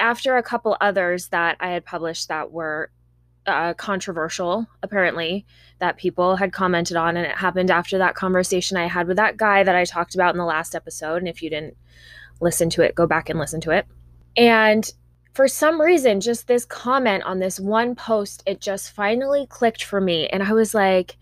after 0.00 0.36
a 0.36 0.42
couple 0.42 0.76
others 0.80 1.28
that 1.28 1.56
I 1.60 1.68
had 1.68 1.84
published 1.84 2.28
that 2.28 2.50
were 2.50 2.90
uh, 3.46 3.74
controversial, 3.74 4.66
apparently, 4.82 5.44
that 5.78 5.98
people 5.98 6.36
had 6.36 6.52
commented 6.52 6.96
on. 6.96 7.16
And 7.16 7.26
it 7.26 7.36
happened 7.36 7.70
after 7.70 7.98
that 7.98 8.14
conversation 8.14 8.76
I 8.76 8.86
had 8.86 9.06
with 9.06 9.18
that 9.18 9.36
guy 9.36 9.62
that 9.62 9.76
I 9.76 9.84
talked 9.84 10.14
about 10.14 10.34
in 10.34 10.38
the 10.38 10.44
last 10.44 10.74
episode. 10.74 11.16
And 11.16 11.28
if 11.28 11.42
you 11.42 11.50
didn't 11.50 11.76
listen 12.40 12.70
to 12.70 12.82
it, 12.82 12.94
go 12.94 13.06
back 13.06 13.28
and 13.28 13.38
listen 13.38 13.60
to 13.62 13.70
it. 13.70 13.86
And 14.36 14.90
for 15.34 15.48
some 15.48 15.80
reason, 15.80 16.20
just 16.20 16.46
this 16.46 16.64
comment 16.64 17.24
on 17.24 17.40
this 17.40 17.58
one 17.58 17.96
post, 17.96 18.42
it 18.46 18.60
just 18.60 18.92
finally 18.92 19.46
clicked 19.48 19.82
for 19.82 20.00
me. 20.00 20.28
And 20.28 20.44
I 20.44 20.52
was 20.52 20.74
like, 20.74 21.16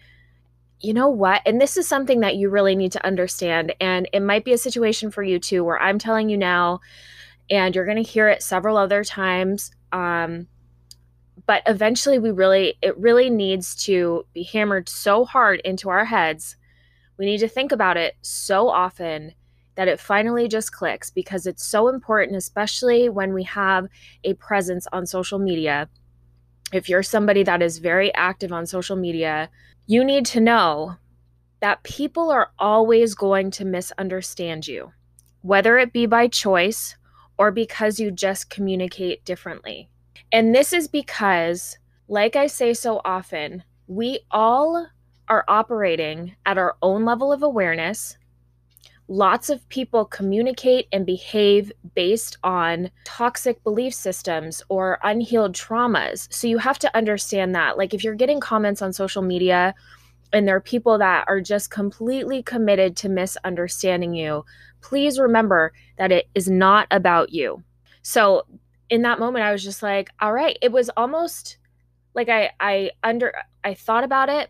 you 0.80 0.92
know 0.92 1.08
what? 1.08 1.40
And 1.46 1.58
this 1.58 1.78
is 1.78 1.88
something 1.88 2.20
that 2.20 2.36
you 2.36 2.50
really 2.50 2.76
need 2.76 2.92
to 2.92 3.06
understand. 3.06 3.74
And 3.80 4.06
it 4.12 4.20
might 4.20 4.44
be 4.44 4.52
a 4.52 4.58
situation 4.58 5.10
for 5.10 5.22
you 5.22 5.38
too, 5.38 5.64
where 5.64 5.80
I'm 5.80 5.98
telling 5.98 6.28
you 6.28 6.36
now, 6.36 6.80
and 7.48 7.74
you're 7.74 7.86
going 7.86 8.02
to 8.02 8.10
hear 8.10 8.28
it 8.28 8.42
several 8.42 8.76
other 8.76 9.02
times. 9.02 9.70
Um, 9.92 10.46
but 11.46 11.62
eventually, 11.66 12.18
we 12.18 12.30
really, 12.30 12.74
it 12.82 12.96
really 12.98 13.30
needs 13.30 13.74
to 13.86 14.26
be 14.34 14.42
hammered 14.42 14.90
so 14.90 15.24
hard 15.24 15.60
into 15.60 15.88
our 15.88 16.04
heads. 16.04 16.56
We 17.16 17.24
need 17.24 17.38
to 17.38 17.48
think 17.48 17.72
about 17.72 17.96
it 17.96 18.16
so 18.20 18.68
often 18.68 19.32
that 19.82 19.88
it 19.88 19.98
finally 19.98 20.46
just 20.46 20.70
clicks 20.70 21.10
because 21.10 21.44
it's 21.44 21.66
so 21.66 21.88
important, 21.88 22.36
especially 22.36 23.08
when 23.08 23.34
we 23.34 23.42
have 23.42 23.88
a 24.22 24.32
presence 24.34 24.86
on 24.92 25.04
social 25.04 25.40
media. 25.40 25.88
If 26.72 26.88
you're 26.88 27.02
somebody 27.02 27.42
that 27.42 27.60
is 27.62 27.78
very 27.78 28.14
active 28.14 28.52
on 28.52 28.64
social 28.64 28.94
media, 28.94 29.50
you 29.88 30.04
need 30.04 30.24
to 30.26 30.40
know 30.40 30.98
that 31.58 31.82
people 31.82 32.30
are 32.30 32.52
always 32.60 33.16
going 33.16 33.50
to 33.50 33.64
misunderstand 33.64 34.68
you, 34.68 34.92
whether 35.40 35.76
it 35.78 35.92
be 35.92 36.06
by 36.06 36.28
choice 36.28 36.94
or 37.36 37.50
because 37.50 37.98
you 37.98 38.12
just 38.12 38.50
communicate 38.50 39.24
differently. 39.24 39.90
And 40.30 40.54
this 40.54 40.72
is 40.72 40.86
because, 40.86 41.76
like 42.06 42.36
I 42.36 42.46
say 42.46 42.72
so 42.72 43.00
often, 43.04 43.64
we 43.88 44.20
all 44.30 44.86
are 45.26 45.44
operating 45.48 46.36
at 46.46 46.56
our 46.56 46.76
own 46.82 47.04
level 47.04 47.32
of 47.32 47.42
awareness 47.42 48.16
lots 49.12 49.50
of 49.50 49.68
people 49.68 50.06
communicate 50.06 50.88
and 50.90 51.04
behave 51.04 51.70
based 51.94 52.38
on 52.42 52.90
toxic 53.04 53.62
belief 53.62 53.92
systems 53.92 54.62
or 54.70 54.98
unhealed 55.02 55.54
traumas. 55.54 56.32
So 56.32 56.46
you 56.46 56.56
have 56.56 56.78
to 56.78 56.96
understand 56.96 57.54
that. 57.54 57.76
Like, 57.76 57.92
if 57.92 58.02
you're 58.02 58.14
getting 58.14 58.40
comments 58.40 58.80
on 58.80 58.94
social 58.94 59.20
media 59.20 59.74
and 60.32 60.48
there 60.48 60.56
are 60.56 60.62
people 60.62 60.96
that 60.96 61.26
are 61.28 61.42
just 61.42 61.70
completely 61.70 62.42
committed 62.42 62.96
to 62.96 63.10
misunderstanding 63.10 64.14
you, 64.14 64.46
please 64.80 65.18
remember 65.18 65.74
that 65.98 66.10
it 66.10 66.30
is 66.34 66.48
not 66.48 66.86
about 66.90 67.34
you. 67.34 67.62
So, 68.00 68.46
in 68.88 69.02
that 69.02 69.18
moment, 69.18 69.44
I 69.44 69.52
was 69.52 69.62
just 69.62 69.82
like, 69.82 70.08
all 70.22 70.32
right, 70.32 70.56
it 70.62 70.72
was 70.72 70.88
almost 70.96 71.58
like 72.14 72.30
I, 72.30 72.50
I 72.60 72.92
under, 73.02 73.34
I 73.62 73.74
thought 73.74 74.04
about 74.04 74.30
it 74.30 74.48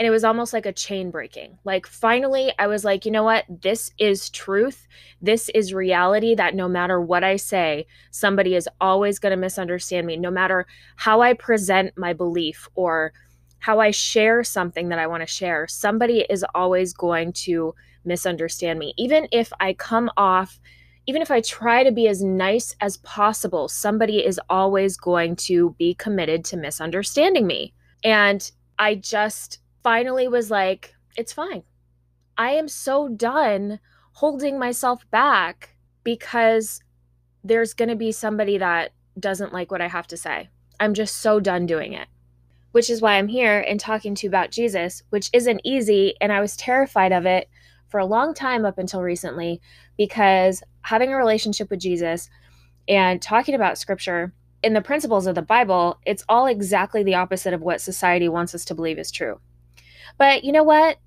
and 0.00 0.06
it 0.06 0.10
was 0.10 0.24
almost 0.24 0.54
like 0.54 0.64
a 0.64 0.72
chain 0.72 1.10
breaking. 1.10 1.58
Like 1.64 1.86
finally 1.86 2.54
I 2.58 2.68
was 2.68 2.86
like, 2.86 3.04
you 3.04 3.10
know 3.10 3.22
what? 3.22 3.44
This 3.50 3.92
is 3.98 4.30
truth. 4.30 4.88
This 5.20 5.50
is 5.50 5.74
reality 5.74 6.34
that 6.36 6.54
no 6.54 6.68
matter 6.68 7.02
what 7.02 7.22
I 7.22 7.36
say, 7.36 7.86
somebody 8.10 8.54
is 8.54 8.66
always 8.80 9.18
going 9.18 9.32
to 9.32 9.36
misunderstand 9.36 10.06
me 10.06 10.16
no 10.16 10.30
matter 10.30 10.66
how 10.96 11.20
I 11.20 11.34
present 11.34 11.98
my 11.98 12.14
belief 12.14 12.66
or 12.76 13.12
how 13.58 13.78
I 13.78 13.90
share 13.90 14.42
something 14.42 14.88
that 14.88 14.98
I 14.98 15.06
want 15.06 15.20
to 15.20 15.26
share. 15.26 15.68
Somebody 15.68 16.24
is 16.30 16.46
always 16.54 16.94
going 16.94 17.34
to 17.44 17.74
misunderstand 18.06 18.78
me. 18.78 18.94
Even 18.96 19.28
if 19.30 19.52
I 19.60 19.74
come 19.74 20.10
off 20.16 20.58
even 21.06 21.22
if 21.22 21.30
I 21.30 21.40
try 21.40 21.82
to 21.82 21.90
be 21.90 22.06
as 22.08 22.22
nice 22.22 22.76
as 22.80 22.98
possible, 22.98 23.68
somebody 23.68 24.24
is 24.24 24.40
always 24.48 24.96
going 24.96 25.34
to 25.36 25.74
be 25.78 25.94
committed 25.94 26.44
to 26.44 26.56
misunderstanding 26.56 27.46
me. 27.46 27.72
And 28.04 28.48
I 28.78 28.94
just 28.94 29.58
finally 29.82 30.28
was 30.28 30.50
like, 30.50 30.94
it's 31.16 31.32
fine. 31.32 31.62
I 32.36 32.52
am 32.52 32.68
so 32.68 33.08
done 33.08 33.80
holding 34.12 34.58
myself 34.58 35.08
back 35.10 35.76
because 36.04 36.82
there's 37.44 37.74
going 37.74 37.88
to 37.88 37.96
be 37.96 38.12
somebody 38.12 38.58
that 38.58 38.92
doesn't 39.18 39.52
like 39.52 39.70
what 39.70 39.82
I 39.82 39.88
have 39.88 40.06
to 40.08 40.16
say. 40.16 40.48
I'm 40.78 40.94
just 40.94 41.16
so 41.16 41.40
done 41.40 41.66
doing 41.66 41.92
it. 41.92 42.08
Which 42.72 42.88
is 42.88 43.02
why 43.02 43.18
I'm 43.18 43.28
here 43.28 43.60
and 43.60 43.80
talking 43.80 44.14
to 44.14 44.26
you 44.26 44.30
about 44.30 44.52
Jesus, 44.52 45.02
which 45.10 45.28
isn't 45.32 45.60
easy. 45.64 46.14
And 46.20 46.32
I 46.32 46.40
was 46.40 46.56
terrified 46.56 47.12
of 47.12 47.26
it 47.26 47.48
for 47.88 47.98
a 47.98 48.06
long 48.06 48.32
time 48.32 48.64
up 48.64 48.78
until 48.78 49.02
recently 49.02 49.60
because 49.96 50.62
having 50.82 51.12
a 51.12 51.16
relationship 51.16 51.68
with 51.68 51.80
Jesus 51.80 52.30
and 52.88 53.20
talking 53.20 53.54
about 53.54 53.78
scripture 53.78 54.32
in 54.62 54.72
the 54.74 54.80
principles 54.80 55.26
of 55.26 55.34
the 55.34 55.42
Bible, 55.42 55.98
it's 56.06 56.24
all 56.28 56.46
exactly 56.46 57.02
the 57.02 57.14
opposite 57.14 57.52
of 57.52 57.62
what 57.62 57.80
society 57.80 58.28
wants 58.28 58.54
us 58.54 58.64
to 58.66 58.74
believe 58.74 58.98
is 58.98 59.10
true. 59.10 59.40
But 60.18 60.44
you 60.44 60.52
know 60.52 60.64
what? 60.64 60.98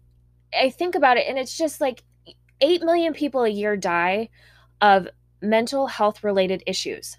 I 0.57 0.69
think 0.69 0.95
about 0.95 1.17
it 1.17 1.27
and 1.27 1.37
it's 1.37 1.57
just 1.57 1.81
like 1.81 2.03
8 2.61 2.83
million 2.83 3.13
people 3.13 3.43
a 3.43 3.49
year 3.49 3.75
die 3.75 4.29
of 4.81 5.07
mental 5.41 5.87
health 5.87 6.23
related 6.23 6.63
issues. 6.65 7.17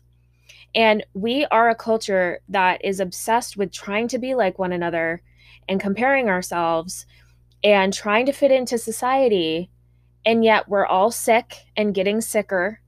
And 0.74 1.04
we 1.14 1.46
are 1.46 1.68
a 1.68 1.74
culture 1.74 2.40
that 2.48 2.84
is 2.84 2.98
obsessed 2.98 3.56
with 3.56 3.70
trying 3.70 4.08
to 4.08 4.18
be 4.18 4.34
like 4.34 4.58
one 4.58 4.72
another 4.72 5.22
and 5.68 5.80
comparing 5.80 6.28
ourselves 6.28 7.06
and 7.62 7.92
trying 7.92 8.26
to 8.26 8.32
fit 8.32 8.50
into 8.50 8.76
society. 8.76 9.70
And 10.26 10.44
yet 10.44 10.68
we're 10.68 10.86
all 10.86 11.10
sick 11.10 11.54
and 11.76 11.94
getting 11.94 12.20
sicker. 12.20 12.80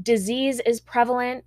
Disease 0.00 0.60
is 0.64 0.80
prevalent. 0.80 1.44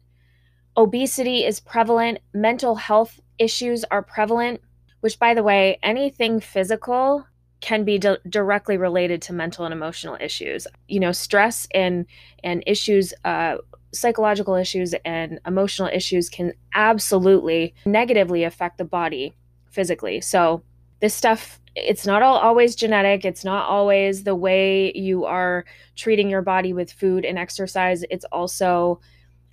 Obesity 0.75 1.45
is 1.45 1.59
prevalent. 1.59 2.19
Mental 2.33 2.75
health 2.75 3.19
issues 3.37 3.85
are 3.85 4.01
prevalent 4.01 4.61
which 5.05 5.19
by 5.19 5.35
the 5.35 5.43
way, 5.43 5.77
anything 5.83 6.39
physical 6.39 7.27
can 7.61 7.83
be 7.83 7.99
di- 7.99 8.17
directly 8.27 8.75
related 8.75 9.21
to 9.21 9.33
mental 9.33 9.63
and 9.63 9.71
emotional 9.71 10.17
issues. 10.19 10.65
You 10.87 10.99
know, 10.99 11.11
stress 11.11 11.67
and 11.75 12.07
and 12.43 12.63
issues 12.65 13.13
uh, 13.23 13.57
psychological 13.93 14.55
issues 14.55 14.95
and 15.05 15.39
emotional 15.45 15.89
issues 15.93 16.27
can 16.27 16.53
absolutely 16.73 17.75
negatively 17.85 18.43
affect 18.43 18.79
the 18.79 18.83
body 18.83 19.35
physically. 19.69 20.21
So, 20.21 20.63
this 21.01 21.13
stuff 21.13 21.61
it's 21.75 22.07
not 22.07 22.23
all, 22.23 22.39
always 22.39 22.75
genetic, 22.75 23.25
it's 23.25 23.45
not 23.45 23.69
always 23.69 24.23
the 24.23 24.33
way 24.33 24.91
you 24.95 25.25
are 25.25 25.65
treating 25.95 26.31
your 26.31 26.41
body 26.41 26.73
with 26.73 26.91
food 26.91 27.25
and 27.25 27.37
exercise. 27.37 28.03
It's 28.09 28.25
also, 28.31 28.99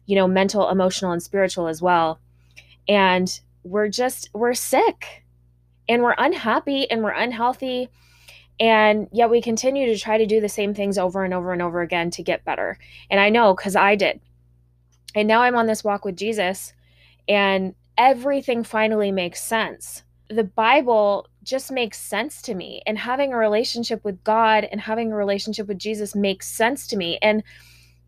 you 0.06 0.16
know, 0.16 0.26
mental, 0.26 0.70
emotional 0.70 1.12
and 1.12 1.22
spiritual 1.22 1.66
as 1.66 1.82
well. 1.82 2.20
And 2.88 3.38
we're 3.64 3.88
just 3.88 4.30
we're 4.32 4.54
sick 4.54 5.21
and 5.92 6.02
we're 6.02 6.14
unhappy 6.16 6.90
and 6.90 7.02
we're 7.02 7.10
unhealthy. 7.10 7.90
And 8.58 9.08
yet 9.12 9.28
we 9.28 9.42
continue 9.42 9.86
to 9.86 9.98
try 9.98 10.16
to 10.16 10.24
do 10.24 10.40
the 10.40 10.48
same 10.48 10.72
things 10.72 10.96
over 10.96 11.22
and 11.22 11.34
over 11.34 11.52
and 11.52 11.60
over 11.60 11.82
again 11.82 12.10
to 12.12 12.22
get 12.22 12.44
better. 12.44 12.78
And 13.10 13.20
i 13.20 13.28
know 13.28 13.54
because 13.54 13.76
i 13.76 13.94
did. 13.94 14.20
And 15.14 15.28
now 15.28 15.42
i'm 15.42 15.54
on 15.54 15.66
this 15.66 15.84
walk 15.84 16.04
with 16.04 16.16
jesus 16.16 16.72
and 17.28 17.74
everything 17.98 18.64
finally 18.64 19.12
makes 19.12 19.42
sense. 19.42 20.02
The 20.28 20.44
bible 20.44 21.28
just 21.42 21.70
makes 21.70 21.98
sense 21.98 22.40
to 22.42 22.54
me 22.54 22.80
and 22.86 22.96
having 22.96 23.32
a 23.32 23.36
relationship 23.36 24.02
with 24.02 24.24
god 24.24 24.66
and 24.70 24.80
having 24.80 25.12
a 25.12 25.16
relationship 25.16 25.66
with 25.66 25.78
jesus 25.78 26.14
makes 26.14 26.48
sense 26.48 26.86
to 26.86 26.96
me. 26.96 27.18
And 27.20 27.42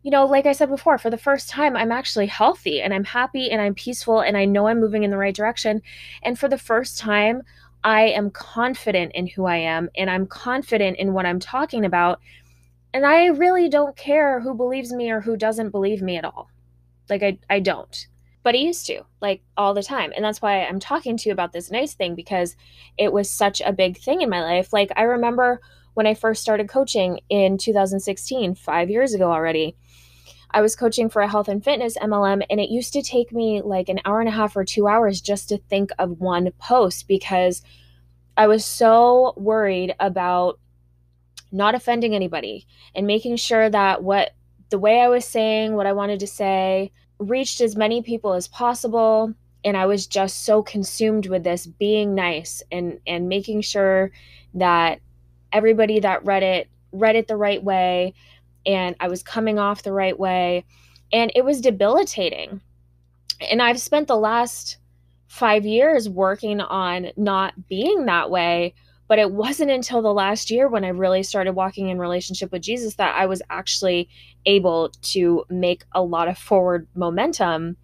you 0.05 0.11
know, 0.11 0.27
like 0.27 0.45
I 0.45 0.51
said 0.51 0.69
before, 0.69 0.99
for 0.99 1.09
the 1.09 1.17
first 1.17 1.49
time, 1.49 1.75
I'm 1.75 1.91
actually 1.91 2.27
healthy 2.27 2.79
and 2.79 2.93
I'm 2.93 3.03
happy 3.03 3.49
and 3.49 3.59
I'm 3.59 3.73
peaceful 3.73 4.19
and 4.19 4.37
I 4.37 4.45
know 4.45 4.67
I'm 4.67 4.79
moving 4.79 5.01
in 5.01 5.09
the 5.09 5.17
right 5.17 5.33
direction. 5.33 5.81
And 6.21 6.37
for 6.37 6.47
the 6.47 6.59
first 6.59 6.99
time, 6.99 7.41
I 7.85 8.07
am 8.07 8.31
confident 8.31 9.11
in 9.13 9.27
who 9.27 9.45
I 9.45 9.57
am 9.57 9.89
and 9.95 10.09
I'm 10.09 10.25
confident 10.25 10.97
in 10.97 11.13
what 11.13 11.27
I'm 11.27 11.39
talking 11.39 11.85
about. 11.85 12.19
And 12.95 13.05
I 13.05 13.27
really 13.27 13.69
don't 13.69 13.95
care 13.95 14.39
who 14.39 14.55
believes 14.55 14.91
me 14.91 15.11
or 15.11 15.21
who 15.21 15.37
doesn't 15.37 15.69
believe 15.69 16.01
me 16.01 16.17
at 16.17 16.25
all. 16.25 16.49
Like, 17.11 17.21
I, 17.21 17.37
I 17.47 17.59
don't. 17.59 18.07
But 18.41 18.55
I 18.55 18.59
used 18.59 18.87
to, 18.87 19.03
like, 19.21 19.43
all 19.55 19.75
the 19.75 19.83
time. 19.83 20.11
And 20.15 20.25
that's 20.25 20.41
why 20.41 20.65
I'm 20.65 20.79
talking 20.79 21.15
to 21.15 21.29
you 21.29 21.33
about 21.33 21.53
this 21.53 21.69
nice 21.69 21.93
thing 21.93 22.15
because 22.15 22.55
it 22.97 23.13
was 23.13 23.29
such 23.29 23.61
a 23.61 23.71
big 23.71 23.97
thing 23.97 24.21
in 24.21 24.31
my 24.31 24.41
life. 24.41 24.73
Like, 24.73 24.91
I 24.95 25.03
remember 25.03 25.61
when 25.93 26.07
I 26.07 26.15
first 26.15 26.41
started 26.41 26.67
coaching 26.67 27.19
in 27.29 27.59
2016, 27.59 28.55
five 28.55 28.89
years 28.89 29.13
ago 29.13 29.31
already. 29.31 29.75
I 30.55 30.61
was 30.61 30.73
coaching 30.73 31.09
for 31.09 31.21
a 31.21 31.27
health 31.27 31.49
and 31.49 31.61
fitness 31.61 31.97
MLM, 31.97 32.41
and 32.49 32.61
it 32.61 32.69
used 32.69 32.93
to 32.93 33.01
take 33.01 33.33
me 33.33 33.61
like 33.61 33.89
an 33.89 33.99
hour 34.05 34.21
and 34.21 34.29
a 34.29 34.31
half 34.31 34.55
or 34.55 34.63
two 34.63 34.87
hours 34.87 35.19
just 35.19 35.49
to 35.49 35.57
think 35.57 35.91
of 35.99 36.21
one 36.21 36.49
post 36.59 37.09
because 37.09 37.61
I 38.37 38.47
was 38.47 38.63
so 38.63 39.33
worried 39.35 39.95
about 39.99 40.57
not 41.51 41.75
offending 41.75 42.15
anybody 42.15 42.67
and 42.95 43.05
making 43.05 43.35
sure 43.35 43.69
that 43.69 44.01
what 44.01 44.31
the 44.69 44.79
way 44.79 45.01
I 45.01 45.09
was 45.09 45.25
saying 45.25 45.75
what 45.75 45.87
I 45.87 45.93
wanted 45.93 46.21
to 46.21 46.27
say 46.27 46.93
reached 47.19 47.59
as 47.59 47.75
many 47.75 48.01
people 48.01 48.31
as 48.31 48.47
possible. 48.47 49.33
And 49.65 49.75
I 49.75 49.87
was 49.87 50.07
just 50.07 50.45
so 50.45 50.63
consumed 50.63 51.27
with 51.27 51.43
this 51.43 51.67
being 51.67 52.15
nice 52.15 52.63
and 52.71 52.99
and 53.05 53.27
making 53.27 53.59
sure 53.59 54.11
that 54.53 55.01
everybody 55.51 55.99
that 55.99 56.23
read 56.23 56.43
it 56.43 56.69
read 56.93 57.17
it 57.17 57.27
the 57.27 57.35
right 57.35 57.61
way 57.61 58.13
and 58.65 58.95
I 58.99 59.07
was 59.07 59.23
coming 59.23 59.59
off 59.59 59.83
the 59.83 59.93
right 59.93 60.17
way 60.17 60.65
and 61.13 61.31
it 61.35 61.45
was 61.45 61.61
debilitating. 61.61 62.61
And 63.51 63.61
I've 63.61 63.79
spent 63.79 64.07
the 64.07 64.17
last 64.17 64.77
5 65.27 65.65
years 65.65 66.07
working 66.09 66.61
on 66.61 67.07
not 67.17 67.67
being 67.67 68.05
that 68.05 68.29
way 68.29 68.73
but 69.07 69.19
it 69.19 69.31
wasn't 69.31 69.71
until 69.71 70.01
the 70.01 70.13
last 70.13 70.49
year 70.49 70.67
when 70.67 70.83
I 70.83 70.89
really 70.89 71.23
started 71.23 71.53
walking 71.53 71.89
in 71.89 71.99
relationship 71.99 72.51
with 72.51 72.63
Jesus 72.63 72.95
that 72.95 73.15
I 73.15 73.25
was 73.27 73.41
actually 73.49 74.09
able 74.45 74.89
to 75.01 75.45
make 75.49 75.83
a 75.93 76.01
lot 76.01 76.27
of 76.27 76.37
forward 76.37 76.87
momentum. 76.95 77.77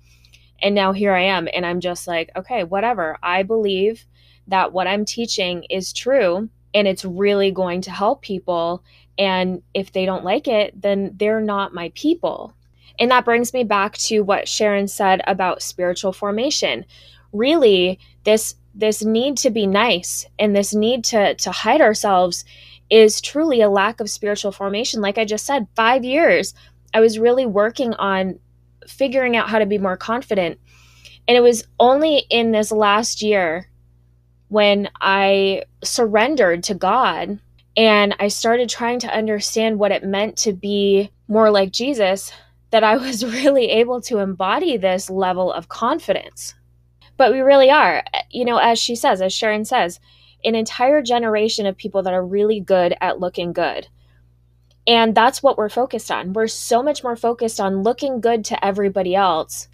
And 0.61 0.73
now 0.73 0.93
here 0.93 1.13
I 1.13 1.23
am. 1.23 1.47
And 1.53 1.65
I'm 1.65 1.79
just 1.79 2.07
like, 2.07 2.31
okay, 2.35 2.63
whatever. 2.63 3.17
I 3.21 3.43
believe 3.43 4.05
that 4.47 4.73
what 4.73 4.87
I'm 4.87 5.05
teaching 5.05 5.63
is 5.69 5.93
true 5.93 6.49
and 6.73 6.87
it's 6.87 7.05
really 7.05 7.51
going 7.51 7.81
to 7.81 7.91
help 7.91 8.21
people. 8.21 8.83
And 9.17 9.61
if 9.73 9.91
they 9.91 10.05
don't 10.05 10.23
like 10.23 10.47
it, 10.47 10.79
then 10.79 11.15
they're 11.17 11.41
not 11.41 11.73
my 11.73 11.91
people. 11.95 12.53
And 12.99 13.11
that 13.11 13.25
brings 13.25 13.53
me 13.53 13.63
back 13.63 13.97
to 13.99 14.21
what 14.21 14.47
Sharon 14.47 14.87
said 14.87 15.21
about 15.27 15.61
spiritual 15.61 16.13
formation. 16.13 16.85
Really, 17.33 17.99
this 18.23 18.55
this 18.73 19.03
need 19.03 19.37
to 19.37 19.49
be 19.49 19.67
nice 19.67 20.25
and 20.39 20.55
this 20.55 20.73
need 20.73 21.03
to 21.03 21.35
to 21.35 21.51
hide 21.51 21.81
ourselves 21.81 22.45
is 22.89 23.21
truly 23.21 23.61
a 23.61 23.69
lack 23.69 23.99
of 23.99 24.09
spiritual 24.09 24.51
formation 24.51 25.01
like 25.01 25.17
i 25.17 25.25
just 25.25 25.45
said 25.45 25.67
5 25.75 26.03
years 26.05 26.53
i 26.93 26.99
was 26.99 27.19
really 27.19 27.45
working 27.45 27.93
on 27.95 28.39
figuring 28.87 29.35
out 29.35 29.49
how 29.49 29.59
to 29.59 29.65
be 29.65 29.77
more 29.77 29.97
confident 29.97 30.59
and 31.27 31.37
it 31.37 31.41
was 31.41 31.67
only 31.79 32.23
in 32.29 32.51
this 32.51 32.71
last 32.71 33.21
year 33.21 33.67
when 34.51 34.89
i 34.99 35.63
surrendered 35.83 36.63
to 36.63 36.73
god 36.73 37.39
and 37.75 38.15
i 38.19 38.27
started 38.27 38.69
trying 38.69 38.99
to 38.99 39.13
understand 39.13 39.79
what 39.79 39.91
it 39.91 40.03
meant 40.03 40.37
to 40.37 40.53
be 40.53 41.09
more 41.27 41.49
like 41.49 41.71
jesus 41.71 42.31
that 42.69 42.83
i 42.83 42.95
was 42.95 43.25
really 43.43 43.69
able 43.69 44.01
to 44.01 44.19
embody 44.19 44.77
this 44.77 45.09
level 45.09 45.51
of 45.51 45.69
confidence 45.69 46.53
but 47.21 47.31
we 47.31 47.41
really 47.41 47.69
are. 47.69 48.03
You 48.31 48.45
know, 48.45 48.57
as 48.57 48.79
she 48.79 48.95
says, 48.95 49.21
as 49.21 49.31
Sharon 49.31 49.63
says, 49.63 49.99
an 50.43 50.55
entire 50.55 51.03
generation 51.03 51.67
of 51.67 51.77
people 51.77 52.01
that 52.01 52.15
are 52.15 52.25
really 52.25 52.59
good 52.59 52.95
at 52.99 53.19
looking 53.19 53.53
good. 53.53 53.87
And 54.87 55.13
that's 55.13 55.43
what 55.43 55.55
we're 55.55 55.69
focused 55.69 56.09
on. 56.09 56.33
We're 56.33 56.47
so 56.47 56.81
much 56.81 57.03
more 57.03 57.15
focused 57.15 57.59
on 57.59 57.83
looking 57.83 58.21
good 58.21 58.43
to 58.45 58.65
everybody 58.65 59.13
else 59.13 59.67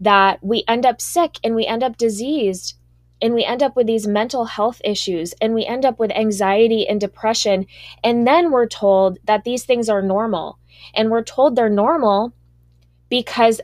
that 0.00 0.42
we 0.42 0.64
end 0.66 0.84
up 0.84 1.00
sick 1.00 1.38
and 1.44 1.54
we 1.54 1.64
end 1.66 1.84
up 1.84 1.98
diseased 1.98 2.74
and 3.20 3.34
we 3.34 3.44
end 3.44 3.62
up 3.62 3.76
with 3.76 3.86
these 3.86 4.06
mental 4.06 4.44
health 4.44 4.80
issues 4.84 5.34
and 5.40 5.54
we 5.54 5.66
end 5.66 5.84
up 5.84 5.98
with 5.98 6.10
anxiety 6.12 6.86
and 6.86 7.00
depression. 7.00 7.66
And 8.04 8.26
then 8.26 8.50
we're 8.50 8.66
told 8.66 9.18
that 9.24 9.44
these 9.44 9.64
things 9.64 9.88
are 9.88 10.02
normal. 10.02 10.58
And 10.94 11.10
we're 11.10 11.24
told 11.24 11.56
they're 11.56 11.68
normal 11.68 12.32
because 13.08 13.60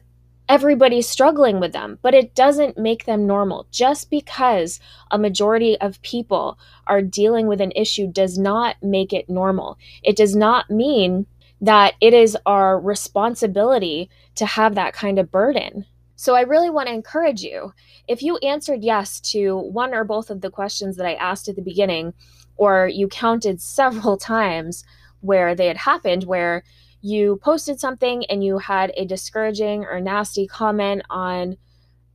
everybody's 0.49 1.09
struggling 1.09 1.61
with 1.61 1.73
them, 1.73 1.99
but 2.03 2.15
it 2.15 2.35
doesn't 2.35 2.77
make 2.77 3.07
them 3.07 3.27
normal. 3.27 3.67
Just 3.71 4.11
because 4.11 4.81
a 5.11 5.19
majority 5.19 5.81
of 5.81 6.03
people 6.03 6.59
are 6.87 7.01
dealing 7.01 7.47
with 7.47 7.61
an 7.61 7.73
issue 7.75 8.07
does 8.07 8.37
not 8.39 8.77
make 8.83 9.13
it 9.13 9.29
normal. 9.29 9.79
It 10.03 10.17
does 10.17 10.37
not 10.37 10.71
mean 10.71 11.27
that 11.61 11.95
it 12.01 12.13
is 12.13 12.37
our 12.45 12.79
responsibility 12.79 14.11
to 14.35 14.45
have 14.45 14.75
that 14.75 14.93
kind 14.93 15.19
of 15.19 15.31
burden. 15.31 15.87
So 16.17 16.35
I 16.35 16.43
really 16.43 16.71
want 16.71 16.89
to 16.89 16.95
encourage 16.95 17.43
you 17.43 17.73
if 18.07 18.23
you 18.23 18.37
answered 18.39 18.85
yes 18.85 19.21
to 19.33 19.57
one 19.57 19.95
or 19.95 20.05
both 20.05 20.31
of 20.31 20.41
the 20.41 20.51
questions 20.51 20.97
that 20.97 21.07
I 21.07 21.15
asked 21.15 21.49
at 21.49 21.57
the 21.57 21.63
beginning, 21.63 22.15
or 22.57 22.89
you 22.89 23.09
counted 23.09 23.61
several 23.61 24.17
times 24.35 24.85
where 25.21 25.55
they 25.55 25.67
had 25.67 25.77
happened, 25.77 26.25
where 26.25 26.63
you 27.01 27.39
posted 27.43 27.81
something 27.81 28.25
and 28.27 28.45
you 28.45 28.59
had 28.59 28.93
a 28.97 29.05
discouraging 29.05 29.85
or 29.85 30.01
nasty 30.01 30.47
comment 30.47 31.03
on 31.11 31.57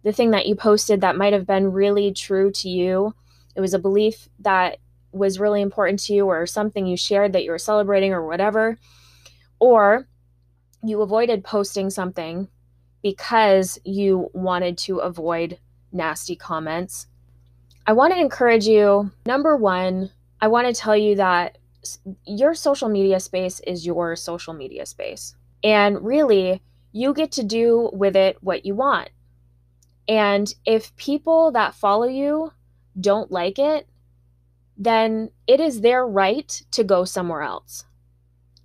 the 0.03 0.13
thing 0.13 0.31
that 0.31 0.47
you 0.47 0.55
posted 0.55 1.01
that 1.01 1.17
might 1.17 1.33
have 1.33 1.45
been 1.45 1.71
really 1.71 2.13
true 2.13 2.51
to 2.51 2.69
you. 2.69 3.13
It 3.55 3.61
was 3.61 3.73
a 3.73 3.79
belief 3.79 4.29
that 4.39 4.77
was 5.11 5.39
really 5.39 5.61
important 5.61 5.99
to 5.99 6.13
you 6.13 6.25
or 6.25 6.45
something 6.45 6.85
you 6.85 6.95
shared 6.95 7.33
that 7.33 7.43
you 7.43 7.51
were 7.51 7.57
celebrating 7.57 8.13
or 8.13 8.25
whatever. 8.25 8.77
Or 9.59 10.07
you 10.83 11.01
avoided 11.01 11.43
posting 11.43 11.89
something 11.89 12.47
because 13.01 13.79
you 13.83 14.29
wanted 14.33 14.77
to 14.79 14.97
avoid 14.99 15.59
nasty 15.91 16.35
comments. 16.35 17.07
I 17.85 17.93
want 17.93 18.13
to 18.13 18.19
encourage 18.19 18.67
you. 18.67 19.11
Number 19.25 19.55
one, 19.55 20.11
I 20.41 20.47
want 20.47 20.67
to 20.67 20.79
tell 20.79 20.95
you 20.95 21.15
that 21.15 21.57
your 22.25 22.53
social 22.53 22.89
media 22.89 23.19
space 23.19 23.59
is 23.61 23.85
your 23.85 24.15
social 24.15 24.53
media 24.53 24.85
space. 24.85 25.35
And 25.63 26.03
really, 26.05 26.61
you 26.91 27.13
get 27.13 27.31
to 27.33 27.43
do 27.43 27.89
with 27.93 28.15
it 28.15 28.37
what 28.41 28.65
you 28.65 28.75
want. 28.75 29.09
And 30.07 30.53
if 30.65 30.95
people 30.95 31.51
that 31.51 31.75
follow 31.75 32.07
you 32.07 32.51
don't 32.99 33.31
like 33.31 33.59
it, 33.59 33.87
then 34.77 35.29
it 35.45 35.59
is 35.59 35.81
their 35.81 36.07
right 36.07 36.61
to 36.71 36.83
go 36.83 37.05
somewhere 37.05 37.41
else. 37.41 37.85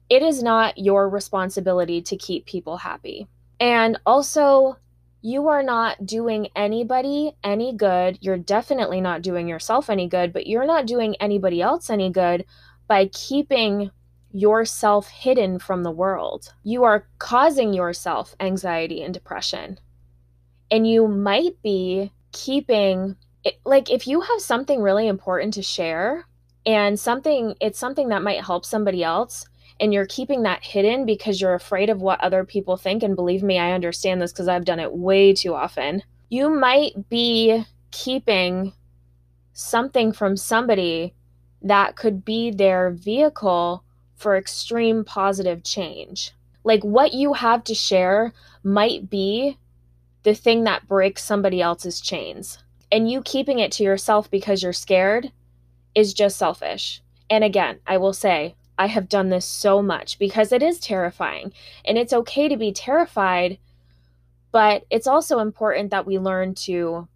It 0.08 0.22
is 0.22 0.42
not 0.42 0.78
your 0.78 1.08
responsibility 1.08 2.00
to 2.02 2.16
keep 2.16 2.46
people 2.46 2.78
happy. 2.78 3.26
And 3.60 3.98
also, 4.04 4.76
you 5.22 5.48
are 5.48 5.62
not 5.62 6.04
doing 6.04 6.48
anybody 6.54 7.32
any 7.42 7.74
good. 7.74 8.18
You're 8.20 8.36
definitely 8.36 9.00
not 9.00 9.22
doing 9.22 9.48
yourself 9.48 9.88
any 9.88 10.06
good, 10.08 10.32
but 10.32 10.46
you're 10.46 10.66
not 10.66 10.86
doing 10.86 11.16
anybody 11.16 11.62
else 11.62 11.88
any 11.88 12.10
good 12.10 12.44
by 12.88 13.06
keeping 13.06 13.90
yourself 14.32 15.08
hidden 15.08 15.58
from 15.58 15.82
the 15.82 15.90
world. 15.90 16.52
You 16.64 16.84
are 16.84 17.06
causing 17.18 17.72
yourself 17.72 18.34
anxiety 18.40 19.02
and 19.02 19.14
depression. 19.14 19.78
And 20.70 20.86
you 20.86 21.06
might 21.06 21.62
be 21.62 22.12
keeping 22.32 23.16
it, 23.44 23.60
like 23.64 23.90
if 23.90 24.06
you 24.06 24.20
have 24.20 24.40
something 24.40 24.82
really 24.82 25.06
important 25.06 25.54
to 25.54 25.62
share 25.62 26.26
and 26.66 26.98
something 26.98 27.54
it's 27.60 27.78
something 27.78 28.08
that 28.08 28.22
might 28.22 28.44
help 28.44 28.64
somebody 28.64 29.04
else 29.04 29.46
and 29.80 29.92
you're 29.92 30.06
keeping 30.06 30.42
that 30.42 30.64
hidden 30.64 31.04
because 31.04 31.40
you're 31.40 31.54
afraid 31.54 31.90
of 31.90 32.00
what 32.00 32.20
other 32.20 32.44
people 32.44 32.76
think 32.76 33.02
and 33.02 33.16
believe 33.16 33.42
me 33.42 33.58
I 33.58 33.72
understand 33.72 34.20
this 34.20 34.32
cuz 34.32 34.48
I've 34.48 34.64
done 34.64 34.80
it 34.80 34.92
way 34.92 35.32
too 35.32 35.54
often. 35.54 36.02
You 36.28 36.48
might 36.50 37.08
be 37.08 37.64
keeping 37.90 38.72
something 39.52 40.12
from 40.12 40.36
somebody 40.36 41.14
that 41.62 41.96
could 41.96 42.24
be 42.24 42.50
their 42.50 42.90
vehicle 42.90 43.82
for 44.14 44.36
extreme 44.36 45.04
positive 45.04 45.62
change. 45.64 46.32
Like 46.62 46.82
what 46.82 47.12
you 47.12 47.32
have 47.34 47.64
to 47.64 47.74
share 47.74 48.32
might 48.62 49.10
be 49.10 49.58
the 50.22 50.34
thing 50.34 50.64
that 50.64 50.88
breaks 50.88 51.22
somebody 51.22 51.60
else's 51.60 52.00
chains. 52.00 52.58
And 52.90 53.10
you 53.10 53.22
keeping 53.22 53.58
it 53.58 53.72
to 53.72 53.84
yourself 53.84 54.30
because 54.30 54.62
you're 54.62 54.72
scared 54.72 55.30
is 55.94 56.14
just 56.14 56.36
selfish. 56.36 57.02
And 57.30 57.44
again, 57.44 57.80
I 57.86 57.96
will 57.98 58.12
say, 58.12 58.54
I 58.78 58.86
have 58.86 59.08
done 59.08 59.28
this 59.28 59.44
so 59.46 59.82
much 59.82 60.18
because 60.18 60.52
it 60.52 60.62
is 60.62 60.78
terrifying. 60.78 61.52
And 61.84 61.96
it's 61.96 62.12
okay 62.12 62.48
to 62.48 62.56
be 62.56 62.72
terrified, 62.72 63.58
but 64.52 64.84
it's 64.90 65.06
also 65.06 65.38
important 65.38 65.90
that 65.90 66.06
we 66.06 66.18
learn 66.18 66.54
to 66.66 67.08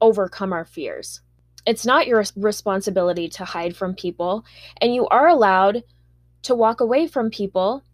overcome 0.00 0.52
our 0.52 0.64
fears 0.64 1.20
it's 1.66 1.86
not 1.86 2.06
your 2.06 2.24
responsibility 2.36 3.28
to 3.30 3.44
hide 3.44 3.76
from 3.76 3.94
people, 3.94 4.44
and 4.80 4.94
you 4.94 5.06
are 5.08 5.28
allowed 5.28 5.82
to 6.42 6.54
walk 6.54 6.80
away 6.80 7.06
from 7.06 7.30
people 7.30 7.84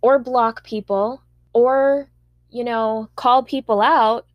or 0.00 0.18
block 0.18 0.64
people 0.64 1.22
or, 1.52 2.08
you 2.50 2.64
know, 2.64 3.10
call 3.16 3.42
people 3.42 3.82
out 3.82 4.26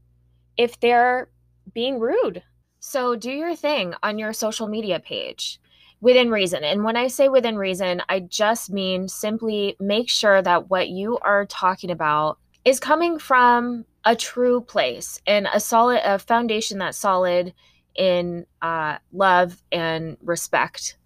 if 0.58 0.80
they're 0.80 1.30
being 1.74 2.00
rude. 2.00 2.44
So 2.80 3.16
do 3.16 3.32
your 3.32 3.56
thing 3.56 3.96
on 4.04 4.20
your 4.20 4.34
social 4.34 4.68
media 4.68 5.00
page 5.00 5.60
within 6.02 6.30
reason. 6.30 6.64
And 6.64 6.84
when 6.84 6.98
I 6.98 7.08
say 7.08 7.30
within 7.30 7.58
reason, 7.58 8.02
I 8.10 8.20
just 8.20 8.70
mean 8.70 9.08
simply 9.08 9.76
make 9.80 10.10
sure 10.10 10.42
that 10.42 10.70
what 10.70 10.90
you 10.90 11.18
are 11.20 11.46
talking 11.46 11.92
about 11.92 12.38
is 12.64 12.80
coming 12.80 13.20
from 13.20 13.86
a 14.04 14.16
true 14.16 14.62
place 14.62 15.20
and 15.26 15.48
a 15.52 15.60
solid 15.60 16.02
a 16.04 16.20
foundation 16.20 16.80
that's 16.80 16.98
solid 16.98 17.54
in 17.96 18.46
uh, 18.62 18.98
love 19.12 19.62
and 19.72 20.18
respect. 20.22 20.98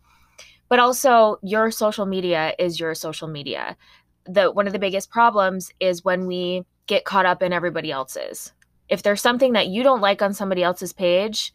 But 0.70 0.80
also, 0.80 1.38
your 1.42 1.72
social 1.72 2.06
media 2.06 2.54
is 2.60 2.80
your 2.80 2.94
social 2.94 3.28
media. 3.28 3.76
The 4.26 4.52
one 4.52 4.68
of 4.68 4.74
the 4.74 4.80
biggest 4.80 5.10
problems 5.10 5.72
is 5.80 6.06
when 6.06 6.28
we 6.28 6.66
get 6.88 7.06
caught 7.06 7.26
up 7.26 7.42
in 7.42 7.54
everybody 7.54 7.92
else's. 7.92 8.52
If 8.88 9.04
there's 9.04 9.22
something 9.22 9.54
that 9.54 9.68
you 9.68 9.84
don't 9.84 10.02
like 10.02 10.22
on 10.22 10.34
somebody 10.34 10.64
else's 10.64 10.94
page, 10.94 11.54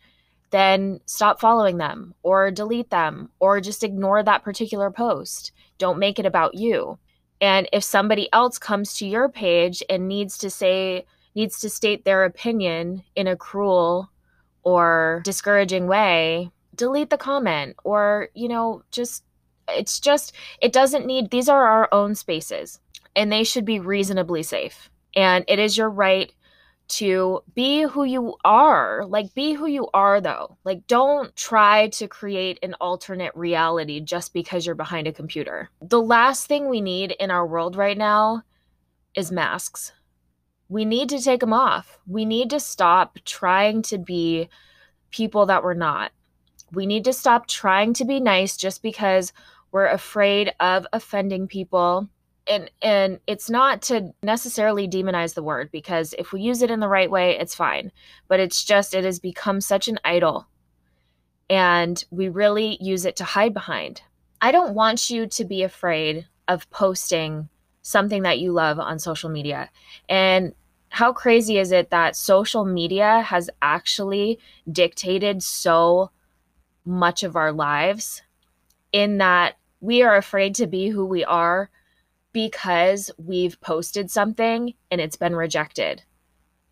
then 0.54 1.00
stop 1.04 1.40
following 1.40 1.78
them 1.78 2.14
or 2.22 2.52
delete 2.52 2.90
them 2.90 3.28
or 3.40 3.60
just 3.60 3.82
ignore 3.82 4.22
that 4.22 4.44
particular 4.44 4.88
post. 4.88 5.50
Don't 5.78 5.98
make 5.98 6.20
it 6.20 6.26
about 6.26 6.54
you. 6.54 6.96
And 7.40 7.68
if 7.72 7.82
somebody 7.82 8.32
else 8.32 8.56
comes 8.56 8.94
to 8.98 9.06
your 9.06 9.28
page 9.28 9.82
and 9.90 10.06
needs 10.06 10.38
to 10.38 10.50
say, 10.50 11.06
needs 11.34 11.58
to 11.58 11.68
state 11.68 12.04
their 12.04 12.22
opinion 12.24 13.02
in 13.16 13.26
a 13.26 13.34
cruel 13.34 14.12
or 14.62 15.22
discouraging 15.24 15.88
way, 15.88 16.52
delete 16.76 17.10
the 17.10 17.18
comment 17.18 17.74
or, 17.82 18.28
you 18.34 18.46
know, 18.46 18.84
just, 18.92 19.24
it's 19.68 19.98
just, 19.98 20.32
it 20.62 20.72
doesn't 20.72 21.04
need, 21.04 21.30
these 21.30 21.48
are 21.48 21.66
our 21.66 21.88
own 21.90 22.14
spaces 22.14 22.78
and 23.16 23.32
they 23.32 23.42
should 23.42 23.64
be 23.64 23.80
reasonably 23.80 24.44
safe. 24.44 24.88
And 25.16 25.44
it 25.48 25.58
is 25.58 25.76
your 25.76 25.90
right 25.90 26.32
to 26.86 27.42
be 27.54 27.82
who 27.82 28.04
you 28.04 28.36
are. 28.44 29.04
Like, 29.06 29.34
be 29.34 29.54
who 29.54 29.66
you 29.66 29.88
are, 29.94 30.20
though. 30.20 30.58
Like, 30.64 30.86
don't 30.86 31.34
try 31.36 31.88
to 31.88 32.08
create 32.08 32.58
an 32.62 32.74
alternate 32.80 33.34
reality 33.34 34.00
just 34.00 34.32
because 34.32 34.66
you're 34.66 34.74
behind 34.74 35.06
a 35.06 35.12
computer. 35.12 35.70
The 35.80 36.00
last 36.00 36.46
thing 36.46 36.68
we 36.68 36.80
need 36.80 37.12
in 37.12 37.30
our 37.30 37.46
world 37.46 37.76
right 37.76 37.96
now 37.96 38.42
is 39.14 39.32
masks. 39.32 39.92
We 40.68 40.84
need 40.84 41.08
to 41.10 41.20
take 41.20 41.40
them 41.40 41.52
off. 41.52 41.98
We 42.06 42.24
need 42.24 42.50
to 42.50 42.60
stop 42.60 43.18
trying 43.24 43.82
to 43.82 43.98
be 43.98 44.48
people 45.10 45.46
that 45.46 45.62
we're 45.62 45.74
not. 45.74 46.12
We 46.72 46.86
need 46.86 47.04
to 47.04 47.12
stop 47.12 47.46
trying 47.46 47.94
to 47.94 48.04
be 48.04 48.18
nice 48.18 48.56
just 48.56 48.82
because 48.82 49.32
we're 49.70 49.86
afraid 49.86 50.52
of 50.60 50.86
offending 50.92 51.46
people 51.46 52.08
and 52.46 52.70
and 52.82 53.20
it's 53.26 53.48
not 53.48 53.82
to 53.82 54.12
necessarily 54.22 54.88
demonize 54.88 55.34
the 55.34 55.42
word 55.42 55.70
because 55.72 56.14
if 56.18 56.32
we 56.32 56.40
use 56.40 56.62
it 56.62 56.70
in 56.70 56.80
the 56.80 56.88
right 56.88 57.10
way 57.10 57.38
it's 57.38 57.54
fine. 57.54 57.90
But 58.28 58.40
it's 58.40 58.64
just 58.64 58.94
it 58.94 59.04
has 59.04 59.18
become 59.18 59.60
such 59.60 59.88
an 59.88 59.98
idol 60.04 60.46
and 61.48 62.04
we 62.10 62.28
really 62.28 62.78
use 62.80 63.04
it 63.04 63.16
to 63.16 63.24
hide 63.24 63.54
behind. 63.54 64.02
I 64.40 64.52
don't 64.52 64.74
want 64.74 65.10
you 65.10 65.26
to 65.26 65.44
be 65.44 65.62
afraid 65.62 66.26
of 66.48 66.68
posting 66.70 67.48
something 67.82 68.22
that 68.22 68.38
you 68.38 68.52
love 68.52 68.78
on 68.78 68.98
social 68.98 69.30
media. 69.30 69.70
And 70.08 70.54
how 70.88 71.12
crazy 71.12 71.58
is 71.58 71.72
it 71.72 71.90
that 71.90 72.16
social 72.16 72.64
media 72.64 73.20
has 73.20 73.50
actually 73.60 74.38
dictated 74.70 75.42
so 75.42 76.10
much 76.84 77.22
of 77.22 77.36
our 77.36 77.52
lives 77.52 78.22
in 78.92 79.18
that 79.18 79.56
we 79.80 80.02
are 80.02 80.16
afraid 80.16 80.54
to 80.54 80.66
be 80.66 80.88
who 80.88 81.04
we 81.04 81.24
are 81.24 81.68
because 82.34 83.10
we've 83.16 83.58
posted 83.62 84.10
something 84.10 84.74
and 84.90 85.00
it's 85.00 85.16
been 85.16 85.34
rejected, 85.34 86.02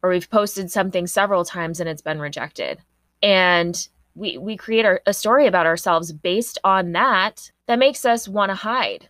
or 0.03 0.11
we've 0.11 0.29
posted 0.29 0.70
something 0.70 1.07
several 1.07 1.46
times 1.46 1.81
and 1.81 1.88
it's 1.88 2.03
been 2.03 2.20
rejected. 2.20 2.83
And 3.22 3.88
we, 4.14 4.37
we 4.37 4.59
create 4.59 4.85
our, 4.85 5.01
a 5.07 5.14
story 5.14 5.46
about 5.46 5.64
ourselves 5.64 6.12
based 6.12 6.59
on 6.64 6.92
that 6.92 7.51
that 7.66 7.79
makes 7.79 8.05
us 8.05 8.29
want 8.29 8.51
to 8.51 8.57
hide. 8.57 9.09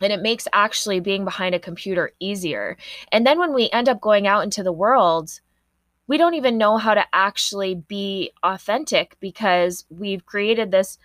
And 0.00 0.12
it 0.12 0.22
makes 0.22 0.46
actually 0.52 1.00
being 1.00 1.24
behind 1.24 1.54
a 1.56 1.60
computer 1.60 2.12
easier. 2.20 2.78
And 3.10 3.26
then 3.26 3.38
when 3.38 3.52
we 3.52 3.68
end 3.70 3.88
up 3.88 4.00
going 4.00 4.28
out 4.28 4.44
into 4.44 4.62
the 4.62 4.72
world, 4.72 5.40
we 6.06 6.16
don't 6.16 6.34
even 6.34 6.56
know 6.56 6.76
how 6.76 6.94
to 6.94 7.04
actually 7.12 7.74
be 7.74 8.30
authentic 8.44 9.16
because 9.18 9.84
we've 9.90 10.24
created 10.24 10.70
this 10.70 10.98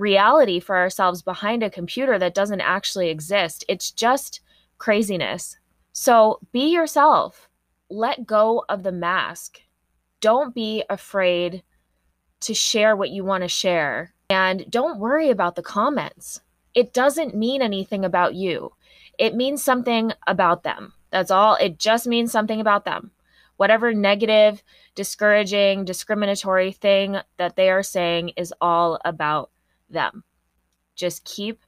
reality 0.00 0.58
for 0.58 0.76
ourselves 0.76 1.22
behind 1.22 1.62
a 1.62 1.70
computer 1.70 2.18
that 2.18 2.34
doesn't 2.34 2.60
actually 2.60 3.10
exist. 3.10 3.64
It's 3.68 3.90
just 3.90 4.40
craziness. 4.78 5.58
So 5.92 6.40
be 6.52 6.72
yourself. 6.72 7.48
Let 7.90 8.26
go 8.26 8.64
of 8.68 8.82
the 8.82 8.92
mask. 8.92 9.60
Don't 10.20 10.54
be 10.54 10.84
afraid 10.88 11.62
to 12.40 12.54
share 12.54 12.96
what 12.96 13.10
you 13.10 13.24
want 13.24 13.42
to 13.42 13.48
share. 13.48 14.14
And 14.30 14.64
don't 14.70 14.98
worry 14.98 15.30
about 15.30 15.56
the 15.56 15.62
comments. 15.62 16.40
It 16.74 16.92
doesn't 16.92 17.34
mean 17.34 17.62
anything 17.62 18.04
about 18.04 18.34
you, 18.34 18.72
it 19.18 19.34
means 19.34 19.62
something 19.62 20.12
about 20.26 20.62
them. 20.62 20.94
That's 21.10 21.30
all. 21.30 21.56
It 21.56 21.78
just 21.78 22.06
means 22.06 22.30
something 22.32 22.60
about 22.60 22.84
them. 22.84 23.10
Whatever 23.56 23.92
negative, 23.92 24.62
discouraging, 24.94 25.84
discriminatory 25.84 26.72
thing 26.72 27.18
that 27.36 27.56
they 27.56 27.68
are 27.68 27.82
saying 27.82 28.30
is 28.36 28.54
all 28.60 28.98
about 29.04 29.50
them. 29.90 30.24
Just 30.94 31.24
keep 31.24 31.60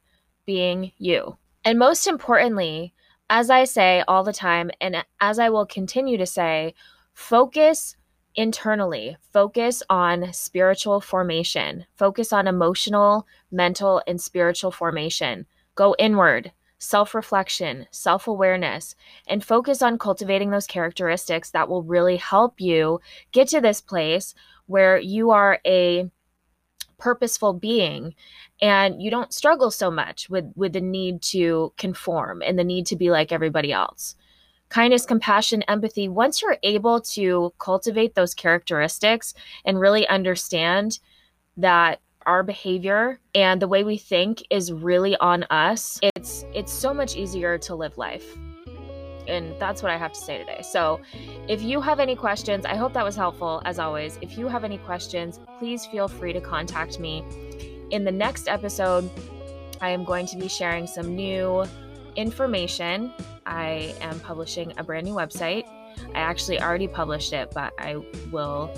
being 0.44 0.92
you. 0.98 1.36
And 1.64 1.78
most 1.78 2.06
importantly, 2.06 2.92
as 3.30 3.50
I 3.50 3.64
say 3.64 4.04
all 4.06 4.24
the 4.24 4.32
time, 4.32 4.70
and 4.80 5.04
as 5.20 5.38
I 5.38 5.48
will 5.48 5.66
continue 5.66 6.18
to 6.18 6.26
say, 6.26 6.74
focus 7.14 7.96
internally, 8.34 9.16
focus 9.32 9.82
on 9.88 10.32
spiritual 10.32 11.00
formation, 11.00 11.86
focus 11.96 12.32
on 12.32 12.46
emotional, 12.46 13.26
mental, 13.50 14.02
and 14.06 14.20
spiritual 14.20 14.70
formation. 14.70 15.46
Go 15.74 15.94
inward, 15.98 16.52
self 16.78 17.14
reflection, 17.14 17.86
self 17.90 18.26
awareness, 18.26 18.94
and 19.26 19.44
focus 19.44 19.82
on 19.82 19.98
cultivating 19.98 20.50
those 20.50 20.66
characteristics 20.66 21.50
that 21.50 21.68
will 21.68 21.82
really 21.82 22.16
help 22.16 22.60
you 22.60 23.00
get 23.30 23.48
to 23.48 23.60
this 23.60 23.80
place 23.80 24.34
where 24.66 24.98
you 24.98 25.30
are 25.30 25.60
a 25.66 26.10
purposeful 27.02 27.52
being 27.52 28.14
and 28.60 29.02
you 29.02 29.10
don't 29.10 29.34
struggle 29.34 29.72
so 29.72 29.90
much 29.90 30.30
with 30.30 30.44
with 30.54 30.72
the 30.72 30.80
need 30.80 31.20
to 31.20 31.72
conform 31.76 32.40
and 32.42 32.56
the 32.56 32.64
need 32.64 32.86
to 32.86 32.94
be 32.94 33.10
like 33.10 33.32
everybody 33.32 33.72
else. 33.72 34.14
Kindness 34.68 35.04
compassion 35.04 35.62
empathy 35.62 36.08
once 36.08 36.40
you're 36.40 36.58
able 36.62 37.00
to 37.00 37.52
cultivate 37.58 38.14
those 38.14 38.34
characteristics 38.34 39.34
and 39.64 39.80
really 39.80 40.06
understand 40.06 41.00
that 41.56 42.00
our 42.24 42.44
behavior 42.44 43.18
and 43.34 43.60
the 43.60 43.66
way 43.66 43.82
we 43.82 43.98
think 43.98 44.44
is 44.48 44.72
really 44.72 45.16
on 45.16 45.42
us 45.50 45.98
it's 46.14 46.44
it's 46.54 46.72
so 46.72 46.94
much 46.94 47.16
easier 47.16 47.58
to 47.58 47.74
live 47.74 47.98
life 47.98 48.36
and 49.28 49.54
that's 49.58 49.82
what 49.82 49.90
I 49.90 49.96
have 49.96 50.12
to 50.12 50.20
say 50.20 50.38
today. 50.38 50.60
So, 50.62 51.00
if 51.48 51.62
you 51.62 51.80
have 51.80 52.00
any 52.00 52.16
questions, 52.16 52.64
I 52.64 52.76
hope 52.76 52.92
that 52.94 53.04
was 53.04 53.16
helpful 53.16 53.62
as 53.64 53.78
always. 53.78 54.18
If 54.20 54.38
you 54.38 54.48
have 54.48 54.64
any 54.64 54.78
questions, 54.78 55.40
please 55.58 55.86
feel 55.86 56.08
free 56.08 56.32
to 56.32 56.40
contact 56.40 56.98
me. 56.98 57.24
In 57.90 58.04
the 58.04 58.12
next 58.12 58.48
episode, 58.48 59.10
I 59.80 59.90
am 59.90 60.04
going 60.04 60.26
to 60.26 60.36
be 60.36 60.48
sharing 60.48 60.86
some 60.86 61.14
new 61.14 61.64
information. 62.16 63.12
I 63.46 63.94
am 64.00 64.20
publishing 64.20 64.72
a 64.76 64.84
brand 64.84 65.06
new 65.06 65.14
website. 65.14 65.66
I 66.14 66.18
actually 66.18 66.60
already 66.60 66.88
published 66.88 67.32
it, 67.32 67.50
but 67.54 67.72
I 67.78 67.96
will 68.30 68.70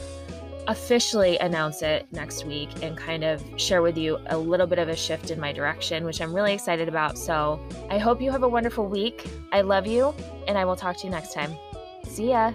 officially 0.66 1.38
announce 1.38 1.82
it 1.82 2.06
next 2.12 2.44
week 2.44 2.68
and 2.82 2.96
kind 2.96 3.24
of 3.24 3.42
share 3.56 3.82
with 3.82 3.96
you 3.96 4.18
a 4.26 4.38
little 4.38 4.66
bit 4.66 4.78
of 4.78 4.88
a 4.88 4.96
shift 4.96 5.30
in 5.30 5.40
my 5.40 5.52
direction, 5.52 6.04
which 6.04 6.20
I'm 6.20 6.34
really 6.34 6.52
excited 6.52 6.88
about. 6.88 7.18
So 7.18 7.60
I 7.90 7.98
hope 7.98 8.20
you 8.20 8.30
have 8.30 8.42
a 8.42 8.48
wonderful 8.48 8.86
week. 8.86 9.26
I 9.52 9.60
love 9.60 9.86
you, 9.86 10.14
and 10.48 10.56
I 10.58 10.64
will 10.64 10.76
talk 10.76 10.96
to 10.98 11.04
you 11.06 11.10
next 11.10 11.32
time. 11.32 11.56
See 12.04 12.30
ya. 12.30 12.52